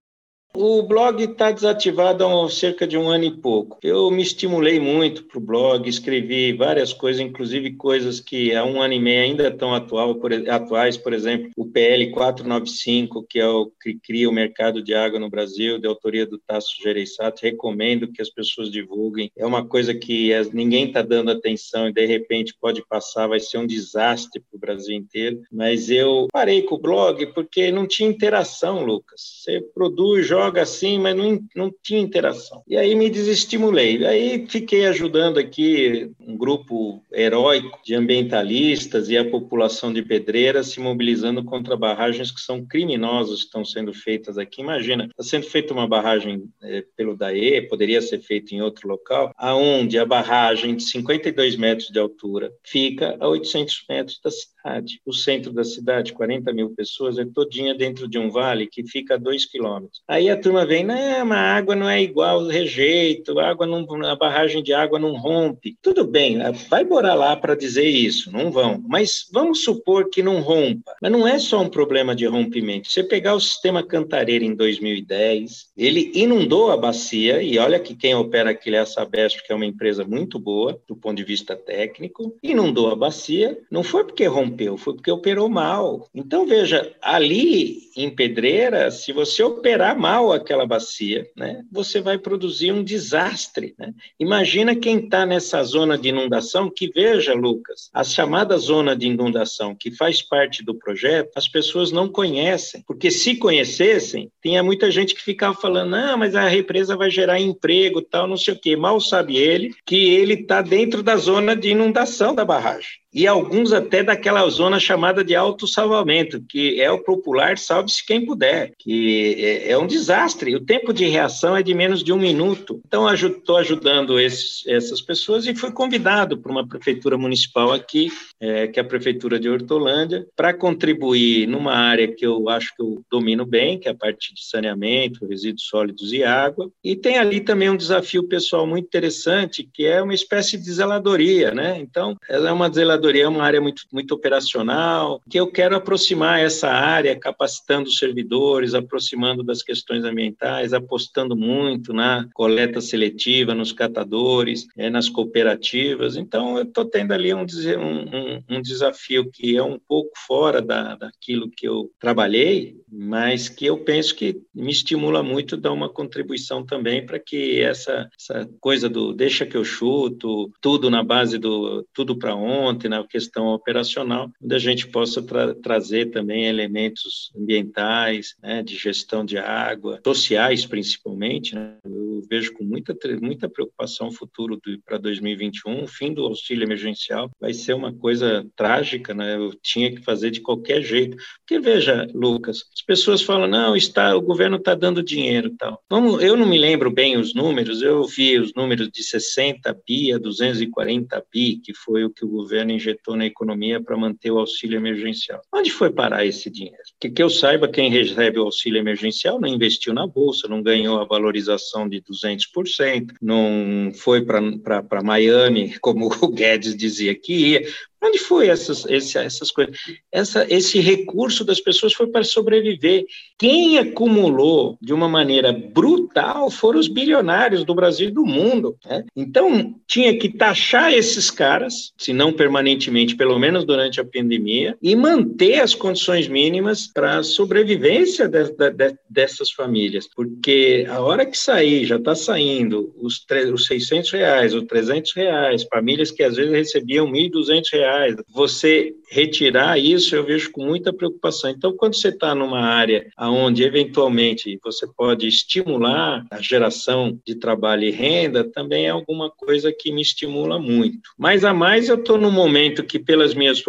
O 0.53 0.83
blog 0.83 1.23
está 1.23 1.53
desativado 1.53 2.27
há 2.27 2.51
cerca 2.51 2.85
de 2.85 2.99
um 2.99 3.09
ano 3.09 3.25
e 3.25 3.31
pouco. 3.31 3.79
Eu 3.85 4.11
me 4.11 4.21
estimulei 4.21 4.81
muito 4.81 5.23
para 5.25 5.39
o 5.39 5.41
blog, 5.41 5.89
escrevi 5.89 6.53
várias 6.53 6.93
coisas, 6.93 7.21
inclusive 7.21 7.77
coisas 7.77 8.19
que 8.19 8.53
há 8.55 8.65
um 8.65 8.83
ano 8.83 8.95
e 8.95 8.99
meio 8.99 9.23
ainda 9.23 9.47
estão 9.47 9.73
atual, 9.73 10.17
por, 10.17 10.33
atuais, 10.33 10.97
por 10.97 11.13
exemplo, 11.13 11.51
o 11.57 11.65
PL 11.65 12.11
495, 12.11 13.25
que 13.29 13.39
é 13.39 13.47
o 13.47 13.71
que 13.81 13.95
cria 13.95 14.29
o 14.29 14.33
mercado 14.33 14.83
de 14.83 14.93
água 14.93 15.21
no 15.21 15.31
Brasil, 15.31 15.79
de 15.79 15.87
autoria 15.87 16.27
do 16.27 16.37
Tasso 16.37 16.83
Gereissati. 16.83 17.45
Recomendo 17.45 18.11
que 18.11 18.21
as 18.21 18.29
pessoas 18.29 18.73
divulguem. 18.73 19.31
É 19.39 19.47
uma 19.47 19.65
coisa 19.65 19.95
que 19.95 20.33
ninguém 20.53 20.89
está 20.89 21.01
dando 21.01 21.31
atenção 21.31 21.89
e 21.89 21.93
de 21.93 22.05
repente 22.07 22.57
pode 22.61 22.85
passar, 22.89 23.29
vai 23.29 23.39
ser 23.39 23.59
um 23.59 23.67
desastre 23.67 24.41
para 24.41 24.57
o 24.57 24.61
Brasil 24.61 24.97
inteiro. 24.97 25.43
Mas 25.53 25.91
eu 25.91 26.27
parei 26.33 26.63
com 26.63 26.75
o 26.75 26.81
blog 26.81 27.25
porque 27.27 27.71
não 27.71 27.87
tinha 27.87 28.11
interação, 28.11 28.85
Lucas. 28.85 29.21
Você 29.45 29.61
produz, 29.73 30.27
joga 30.27 30.40
joga 30.41 30.63
assim, 30.63 30.99
mas 30.99 31.15
não, 31.15 31.39
não 31.55 31.71
tinha 31.83 32.01
interação. 32.01 32.63
E 32.67 32.77
aí 32.77 32.95
me 32.95 33.11
desestimulei. 33.11 34.05
Aí 34.07 34.47
fiquei 34.49 34.87
ajudando 34.87 35.39
aqui 35.39 36.11
um 36.19 36.37
grupo 36.37 37.03
heróico 37.13 37.79
de 37.85 37.95
ambientalistas 37.95 39.11
e 39.11 39.19
a 39.19 39.29
população 39.29 39.93
de 39.93 40.03
Pedreira 40.03 40.63
se 40.63 40.81
mobilizando 40.81 41.45
contra 41.45 41.77
barragens 41.77 42.31
que 42.31 42.41
são 42.41 42.65
criminosas 42.65 43.41
que 43.41 43.47
estão 43.47 43.65
sendo 43.65 43.93
feitas 43.93 44.39
aqui. 44.39 44.63
Imagina, 44.63 45.05
está 45.05 45.23
sendo 45.23 45.47
feita 45.47 45.75
uma 45.75 45.87
barragem 45.87 46.45
é, 46.63 46.85
pelo 46.97 47.17
DAE, 47.17 47.69
poderia 47.69 48.01
ser 48.01 48.21
feita 48.21 48.55
em 48.55 48.63
outro 48.63 48.89
local, 48.89 49.33
aonde 49.37 49.99
a 49.99 50.07
barragem 50.07 50.75
de 50.75 50.85
52 50.85 51.57
metros 51.57 51.91
de 51.91 51.99
altura 51.99 52.51
fica 52.65 53.17
a 53.21 53.29
800 53.29 53.85
metros 53.89 54.21
da 54.25 54.31
cidade. 54.31 54.60
O 55.05 55.13
centro 55.13 55.53
da 55.53 55.65
cidade, 55.65 56.13
40 56.13 56.53
mil 56.53 56.71
pessoas, 56.71 57.19
é 57.19 57.25
todinha 57.25 57.75
dentro 57.75 58.09
de 58.09 58.19
um 58.19 58.31
vale 58.31 58.67
que 58.67 58.87
fica 58.87 59.15
a 59.15 59.19
2 59.19 59.47
quilômetros. 59.47 60.03
Aí 60.07 60.29
a 60.29 60.41
turma 60.41 60.67
vem, 60.67 60.85
não, 60.85 61.25
mas 61.25 61.39
a 61.39 61.57
água 61.57 61.77
não 61.77 61.89
é 61.89 62.03
igual, 62.03 62.47
rejeito, 62.47 63.39
a, 63.39 63.49
água 63.49 63.67
não, 63.67 63.87
a 64.05 64.17
barragem 64.17 64.63
de 64.63 64.73
água 64.73 64.99
não 64.99 65.17
rompe. 65.17 65.77
Tudo 65.83 66.05
bem, 66.05 66.39
vai 66.69 66.85
morar 66.85 67.15
lá 67.15 67.37
para 67.37 67.55
dizer 67.55 67.87
isso, 67.87 68.31
não 68.31 68.51
vão. 68.51 68.83
Mas 68.87 69.29
vamos 69.33 69.65
supor 69.65 70.09
que 70.11 70.23
não 70.23 70.41
rompa. 70.41 70.95
Mas 71.01 71.13
não 71.13 71.27
é 71.27 71.39
só 71.39 71.61
um 71.61 71.69
problema 71.69 72.15
de 72.15 72.27
rompimento. 72.27 72.91
Você 72.91 73.03
pegar 73.03 73.35
o 73.35 73.41
sistema 73.41 73.83
Cantareira 73.83 74.45
em 74.45 74.55
2010, 74.55 75.71
ele 75.77 76.11
inundou 76.15 76.71
a 76.71 76.77
bacia, 76.77 77.43
e 77.43 77.59
olha 77.59 77.81
que 77.81 77.95
quem 77.95 78.15
opera 78.15 78.51
aquilo 78.51 78.77
é 78.77 78.81
a 78.81 78.87
Sabesp, 78.87 79.43
que 79.45 79.53
é 79.53 79.57
uma 79.57 79.67
empresa 79.67 80.05
muito 80.05 80.39
boa 80.39 80.81
do 80.87 80.97
ponto 80.97 81.17
de 81.17 81.25
vista 81.25 81.57
técnico, 81.57 82.37
inundou 82.43 82.91
a 82.91 82.97
bacia, 82.97 83.59
não 83.71 83.83
foi 83.83 84.05
porque 84.05 84.27
rompeu, 84.27 84.50
foi 84.77 84.95
porque 84.95 85.11
operou 85.11 85.49
mal. 85.49 86.09
Então, 86.15 86.47
veja, 86.47 86.93
ali 87.01 87.91
em 87.97 88.11
Pedreira, 88.11 88.91
se 88.91 89.13
você 89.13 89.43
operar 89.43 89.99
mal, 89.99 90.33
aquela 90.33 90.67
bacia, 90.67 91.29
né, 91.37 91.63
você 91.71 92.01
vai 92.01 92.19
produzir 92.19 92.73
um 92.73 92.83
desastre. 92.83 93.75
Né? 93.79 93.93
Imagina 94.19 94.77
quem 94.77 94.99
está 94.99 95.27
nessa 95.27 95.63
zona 95.63 95.99
de 95.99 96.09
inundação, 96.09 96.71
que 96.71 96.91
veja, 96.91 97.35
Lucas, 97.35 97.91
a 97.93 98.05
chamada 98.05 98.57
zona 98.59 98.95
de 98.97 99.07
inundação, 99.07 99.75
que 99.75 99.91
faz 99.91 100.23
parte 100.23 100.65
do 100.65 100.75
projeto, 100.75 101.31
as 101.37 101.49
pessoas 101.49 101.91
não 101.91 102.09
conhecem, 102.09 102.83
porque 102.87 103.11
se 103.11 103.37
conhecessem, 103.37 104.31
tinha 104.43 104.63
muita 104.63 104.91
gente 104.91 105.15
que 105.15 105.23
ficava 105.23 105.55
falando, 105.55 105.91
não, 105.91 106.17
mas 106.17 106.35
a 106.35 106.49
represa 106.49 106.97
vai 106.97 107.11
gerar 107.11 107.41
emprego, 107.41 108.03
tal, 108.03 108.27
não 108.27 108.37
sei 108.37 108.55
o 108.55 108.59
quê. 108.59 108.77
Mal 108.77 109.01
sabe 109.01 109.37
ele 109.37 109.75
que 109.85 109.97
ele 110.15 110.35
está 110.35 110.63
dentro 110.63 111.03
da 111.03 111.17
zona 111.17 111.55
de 111.57 111.71
inundação 111.71 112.35
da 112.35 112.45
barragem 112.45 113.00
e 113.13 113.27
alguns 113.27 113.73
até 113.73 114.03
daquela 114.03 114.49
zona 114.49 114.79
chamada 114.79 115.25
de 115.25 115.35
autossalvamento, 115.35 116.43
que 116.49 116.81
é 116.81 116.91
o 116.91 117.03
popular 117.03 117.59
salve-se 117.59 118.05
quem 118.07 118.25
puder, 118.25 118.73
que 118.79 119.35
é, 119.39 119.73
é, 119.73 119.79
um 119.79 119.87
desastre. 119.87 120.55
O 120.55 120.65
tempo 120.65 120.93
de 120.93 121.07
reação 121.07 121.57
é 121.57 121.63
de 121.63 121.75
menos 121.75 122.05
de 122.05 122.13
um 122.13 122.19
minuto. 122.19 122.81
Então, 122.87 123.13
estou 123.13 123.57
ajudando 123.57 124.19
esses, 124.19 124.67
essas 124.67 125.01
pessoas 125.01 125.47
e 125.47 125.55
fui 125.55 125.73
convidado 125.73 126.39
por 126.39 126.51
uma 126.51 126.67
prefeitura 126.67 127.19
municipal 127.19 127.73
aqui, 127.73 128.11
é, 128.41 128.69
que 128.69 128.79
é 128.79 128.83
a 128.83 128.87
Prefeitura 128.87 129.39
de 129.39 129.49
Hortolândia, 129.49 130.27
para 130.37 130.55
contribuir 130.55 131.47
numa 131.47 131.75
área 131.75 132.09
que 132.09 132.25
eu 132.25 132.49
acho 132.49 132.75
que 132.77 132.83
eu 132.83 133.03
domino 133.11 133.45
bem, 133.45 133.79
que 133.79 133.89
é 133.89 133.91
a 133.91 133.95
parte 133.95 134.33
de 134.35 134.45
saneamento, 134.45 135.27
resíduos 135.27 135.65
sólidos 135.65 136.13
e 136.13 136.23
água. 136.23 136.71
E 136.83 136.95
tem 136.95 137.19
ali 137.19 137.41
também 137.41 137.71
um 137.71 137.77
desafio 137.77 138.29
pessoal 138.29 138.67
muito 138.67 138.87
interessante, 138.87 139.69
que 139.73 139.85
é 139.85 140.01
uma 140.03 140.15
espécie 140.15 140.57
de 140.57 140.73
zeladoria, 140.73 141.53
né? 141.53 141.79
Então, 141.81 142.17
ela 142.29 142.51
é 142.51 142.53
uma 142.53 142.71
zeladoria 142.71 143.00
é 143.09 143.29
uma 143.29 143.45
área 143.45 143.61
muito, 143.61 143.83
muito 143.93 144.15
operacional, 144.15 145.21
que 145.29 145.39
eu 145.39 145.51
quero 145.51 145.77
aproximar 145.77 146.41
essa 146.41 146.69
área, 146.69 147.19
capacitando 147.19 147.89
os 147.89 147.99
servidores, 147.99 148.75
aproximando 148.75 149.43
das 149.43 149.63
questões 149.63 150.05
ambientais, 150.05 150.73
apostando 150.73 151.37
muito 151.37 151.93
na 151.93 152.29
coleta 152.35 152.81
seletiva, 152.81 153.55
nos 153.55 153.73
catadores, 153.73 154.67
é, 154.77 154.91
nas 154.91 155.09
cooperativas. 155.09 156.17
Então, 156.17 156.57
eu 156.57 156.65
estou 156.65 156.85
tendo 156.85 157.13
ali 157.13 157.33
um, 157.35 157.43
um, 157.43 158.57
um, 158.57 158.63
desafio 158.63 159.31
que 159.31 159.57
é 159.57 159.63
um 159.63 159.79
pouco 159.79 160.11
fora 160.27 160.61
da, 160.61 160.95
daquilo 160.97 161.51
que 161.51 161.67
eu 161.67 161.91
trabalhei, 161.99 162.77
mas 162.91 163.49
que 163.49 163.67
eu 163.67 163.79
penso 163.79 164.15
que 164.15 164.41
me 164.55 164.71
estimula 164.71 165.23
muito 165.23 165.57
dar 165.57 165.73
uma 165.73 165.89
contribuição 165.89 166.65
também 166.65 167.05
para 167.05 167.19
que 167.19 167.61
essa, 167.61 168.09
essa 168.19 168.49
coisa 168.61 168.89
do 168.89 169.13
deixa 169.13 169.47
que 169.47 169.57
eu 169.57 169.65
chuto, 169.65 170.51
tudo 170.61 170.91
na 170.91 171.03
base 171.03 171.39
do 171.39 171.87
tudo 171.93 172.17
para 172.17 172.35
ontem, 172.35 172.89
na 172.91 173.07
questão 173.07 173.47
operacional, 173.47 174.29
onde 174.43 174.55
a 174.55 174.59
gente 174.59 174.89
possa 174.89 175.23
tra 175.23 175.55
trazer 175.55 176.11
também 176.11 176.47
elementos 176.47 177.33
ambientais, 177.37 178.35
né, 178.43 178.63
de 178.63 178.77
gestão 178.77 179.25
de 179.25 179.39
água, 179.39 180.01
sociais 180.05 180.67
principalmente. 180.67 181.55
Né? 181.55 181.77
Eu 181.85 182.23
vejo 182.29 182.53
com 182.53 182.65
muita, 182.65 182.97
muita 183.23 183.49
preocupação 183.49 184.09
o 184.09 184.13
futuro 184.13 184.61
para 184.85 184.99
2021, 184.99 185.85
o 185.85 185.87
fim 185.87 186.13
do 186.13 186.27
auxílio 186.27 186.65
emergencial 186.65 187.31
vai 187.41 187.55
ser 187.55 187.75
uma 187.75 187.93
coisa 187.93 188.45
trágica, 188.57 189.15
né? 189.15 189.37
eu 189.37 189.53
tinha 189.63 189.91
que 189.95 190.03
fazer 190.03 190.31
de 190.31 190.41
qualquer 190.41 190.83
jeito. 190.83 191.17
Porque 191.39 191.61
veja, 191.61 192.09
Lucas, 192.13 192.65
as 192.75 192.83
pessoas 192.83 193.23
falam, 193.23 193.47
não, 193.47 193.77
está, 193.77 194.17
o 194.17 194.21
governo 194.21 194.57
está 194.57 194.75
dando 194.75 195.03
dinheiro 195.03 195.55
tal. 195.57 195.81
Vamos, 195.89 196.23
eu 196.23 196.37
não 196.37 196.47
me 196.47 196.59
lembro 196.59 196.91
bem 196.91 197.17
os 197.17 197.35
números, 197.35 197.83
eu 197.83 198.05
vi 198.05 198.39
os 198.39 198.53
números 198.55 198.91
de 198.91 199.03
60 199.03 199.73
bi 199.87 200.13
a 200.13 200.19
240 200.19 201.25
bi, 201.33 201.61
que 201.63 201.73
foi 201.75 202.05
o 202.05 202.11
que 202.11 202.25
o 202.25 202.29
governo 202.29 202.73
injetou 202.81 203.17
na 203.17 203.27
economia 203.27 203.81
para 203.81 203.97
manter 203.97 204.31
o 204.31 204.39
auxílio 204.39 204.79
emergencial. 204.79 205.41
Onde 205.55 205.71
foi 205.71 205.91
parar 205.91 206.25
esse 206.25 206.51
dinheiro? 206.51 206.79
Que, 206.99 207.11
que 207.11 207.23
eu 207.23 207.29
saiba, 207.29 207.69
quem 207.69 207.91
recebe 207.91 208.39
o 208.39 208.45
auxílio 208.45 208.79
emergencial 208.79 209.41
não 209.41 209.49
investiu 209.49 209.93
na 209.93 210.07
bolsa, 210.07 210.49
não 210.49 210.63
ganhou 210.63 210.99
a 210.99 211.05
valorização 211.05 211.89
de 211.89 212.03
200%, 212.03 213.15
não 213.21 213.93
foi 213.95 214.25
para 214.25 215.03
Miami, 215.03 215.79
como 215.81 216.07
o 216.23 216.29
Guedes 216.29 216.77
dizia 216.77 217.15
que 217.15 217.53
ia, 217.53 217.63
Onde 218.03 218.19
foi 218.19 218.49
essas, 218.49 218.87
essas 218.87 219.51
coisas? 219.51 219.77
Essa, 220.11 220.47
esse 220.49 220.81
recurso 220.81 221.45
das 221.45 221.61
pessoas 221.61 221.93
foi 221.93 222.07
para 222.07 222.25
sobreviver. 222.25 223.05
Quem 223.39 223.77
acumulou 223.77 224.79
de 224.81 224.95
uma 224.95 225.09
maneira 225.09 225.53
brutal 225.53 226.51
foram 226.51 226.81
os 226.81 226.89
bilionários 226.89 227.63
do 227.63 227.75
Brasil 227.75 228.09
e 228.09 228.13
do 228.13 228.25
mundo. 228.25 228.77
Né? 228.87 229.05
Então, 229.15 229.75
tinha 229.87 230.17
que 230.19 230.31
taxar 230.31 230.95
esses 230.95 231.31
caras, 231.31 231.93
se 231.99 232.15
não 232.15 232.33
permanentemente, 232.33 233.17
pelo 233.17 233.39
menos 233.39 233.67
durante 233.67 234.01
a 234.01 234.05
pandemia, 234.05 234.77
e 234.83 234.97
manter 234.97 235.61
as 235.61 235.75
condições 235.75 236.27
mínimas 236.27 236.87
para 236.87 237.19
a 237.19 237.23
sobrevivência 237.23 238.27
de, 238.29 238.45
de, 238.45 238.71
de, 238.71 238.95
dessas 239.11 239.51
famílias. 239.51 240.09
Porque 240.09 240.87
a 240.89 241.01
hora 241.01 241.27
que 241.27 241.37
sair, 241.37 241.85
já 241.85 241.97
está 241.97 242.15
saindo 242.15 242.95
os, 242.97 243.27
os 243.53 243.67
600 243.67 244.11
reais, 244.11 244.55
os 244.55 244.65
300 244.65 245.13
reais, 245.15 245.67
famílias 245.71 246.11
que 246.11 246.23
às 246.23 246.37
vezes 246.37 246.53
recebiam 246.53 247.07
1.200 247.07 247.63
reais 247.73 247.90
reais. 247.91 248.17
Você 248.29 248.95
retirar 249.11 249.77
isso, 249.79 250.15
eu 250.15 250.25
vejo 250.25 250.53
com 250.53 250.65
muita 250.65 250.93
preocupação. 250.93 251.51
Então, 251.51 251.77
quando 251.77 251.97
você 251.97 252.09
está 252.09 252.33
numa 252.33 252.61
área 252.61 253.09
onde, 253.19 253.65
eventualmente, 253.65 254.59
você 254.63 254.87
pode 254.87 255.27
estimular 255.27 256.25
a 256.31 256.41
geração 256.41 257.19
de 257.27 257.35
trabalho 257.35 257.85
e 257.85 257.91
renda, 257.91 258.45
também 258.45 258.87
é 258.87 258.91
alguma 258.91 259.29
coisa 259.29 259.73
que 259.73 259.91
me 259.91 260.01
estimula 260.01 260.61
muito. 260.61 261.01
Mas, 261.19 261.45
a 261.45 261.53
mais, 261.53 261.89
eu 261.89 261.97
estou 261.97 262.17
num 262.17 262.31
momento 262.31 262.85
que, 262.85 263.01
pelas 263.01 263.35
minhas, 263.35 263.61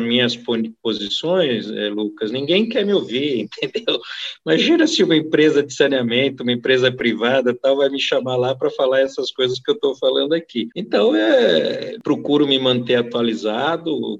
minhas 0.00 0.38
posições, 0.82 1.70
é, 1.70 1.88
Lucas, 1.88 2.30
ninguém 2.30 2.68
quer 2.68 2.84
me 2.84 2.92
ouvir, 2.92 3.48
entendeu? 3.62 3.98
Imagina 4.44 4.86
se 4.86 5.02
uma 5.02 5.16
empresa 5.16 5.62
de 5.62 5.72
saneamento, 5.72 6.42
uma 6.42 6.52
empresa 6.52 6.92
privada, 6.92 7.54
tal, 7.54 7.78
vai 7.78 7.88
me 7.88 8.00
chamar 8.00 8.36
lá 8.36 8.54
para 8.54 8.68
falar 8.70 9.00
essas 9.00 9.30
coisas 9.30 9.58
que 9.58 9.70
eu 9.70 9.74
estou 9.74 9.96
falando 9.96 10.34
aqui. 10.34 10.68
Então, 10.76 11.16
é, 11.16 11.96
procuro 12.02 12.46
me 12.46 12.58
manter 12.58 12.96
atualizado, 12.96 13.61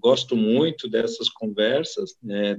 gosto 0.00 0.36
muito 0.36 0.88
dessas 0.88 1.28
conversas, 1.28 2.14
né? 2.22 2.58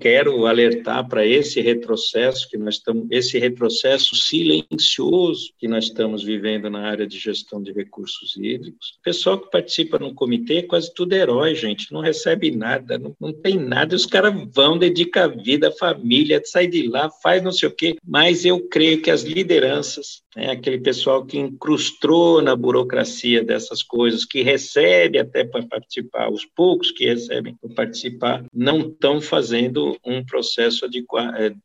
Quero 0.00 0.46
alertar 0.46 1.08
para 1.08 1.26
esse 1.26 1.60
retrocesso 1.60 2.48
que 2.48 2.56
nós 2.56 2.76
estamos, 2.76 3.06
esse 3.10 3.38
retrocesso 3.38 4.16
silencioso 4.16 5.52
que 5.58 5.68
nós 5.68 5.84
estamos 5.84 6.22
vivendo 6.22 6.68
na 6.70 6.80
área 6.80 7.06
de 7.06 7.18
gestão 7.18 7.62
de 7.62 7.72
recursos 7.72 8.36
hídricos. 8.36 8.96
O 9.00 9.02
pessoal 9.02 9.38
que 9.38 9.50
participa 9.50 9.98
no 9.98 10.14
comitê, 10.14 10.62
quase 10.62 10.92
tudo 10.92 11.14
é 11.14 11.18
herói, 11.18 11.54
gente, 11.54 11.92
não 11.92 12.00
recebe 12.00 12.50
nada, 12.50 12.98
não, 12.98 13.14
não 13.20 13.32
tem 13.32 13.56
nada, 13.58 13.94
os 13.94 14.06
caras 14.06 14.34
vão, 14.52 14.78
dedicam 14.78 15.24
a 15.24 15.28
vida, 15.28 15.68
a 15.68 15.72
família, 15.72 16.40
sai 16.44 16.66
de 16.66 16.88
lá, 16.88 17.10
faz 17.22 17.42
não 17.42 17.52
sei 17.52 17.68
o 17.68 17.74
quê, 17.74 17.96
mas 18.04 18.44
eu 18.44 18.68
creio 18.68 19.00
que 19.00 19.10
as 19.10 19.22
lideranças 19.22 20.23
né, 20.36 20.50
aquele 20.50 20.78
pessoal 20.78 21.24
que 21.24 21.38
incrustou 21.38 22.42
na 22.42 22.56
burocracia 22.56 23.42
dessas 23.42 23.82
coisas, 23.82 24.24
que 24.24 24.42
recebe 24.42 25.18
até 25.18 25.44
para 25.44 25.66
participar, 25.66 26.30
os 26.30 26.44
poucos 26.44 26.90
que 26.90 27.06
recebem 27.06 27.54
para 27.54 27.70
participar, 27.74 28.44
não 28.52 28.80
estão 28.80 29.20
fazendo 29.20 29.96
um 30.04 30.24
processo 30.24 30.88
de, 30.88 31.04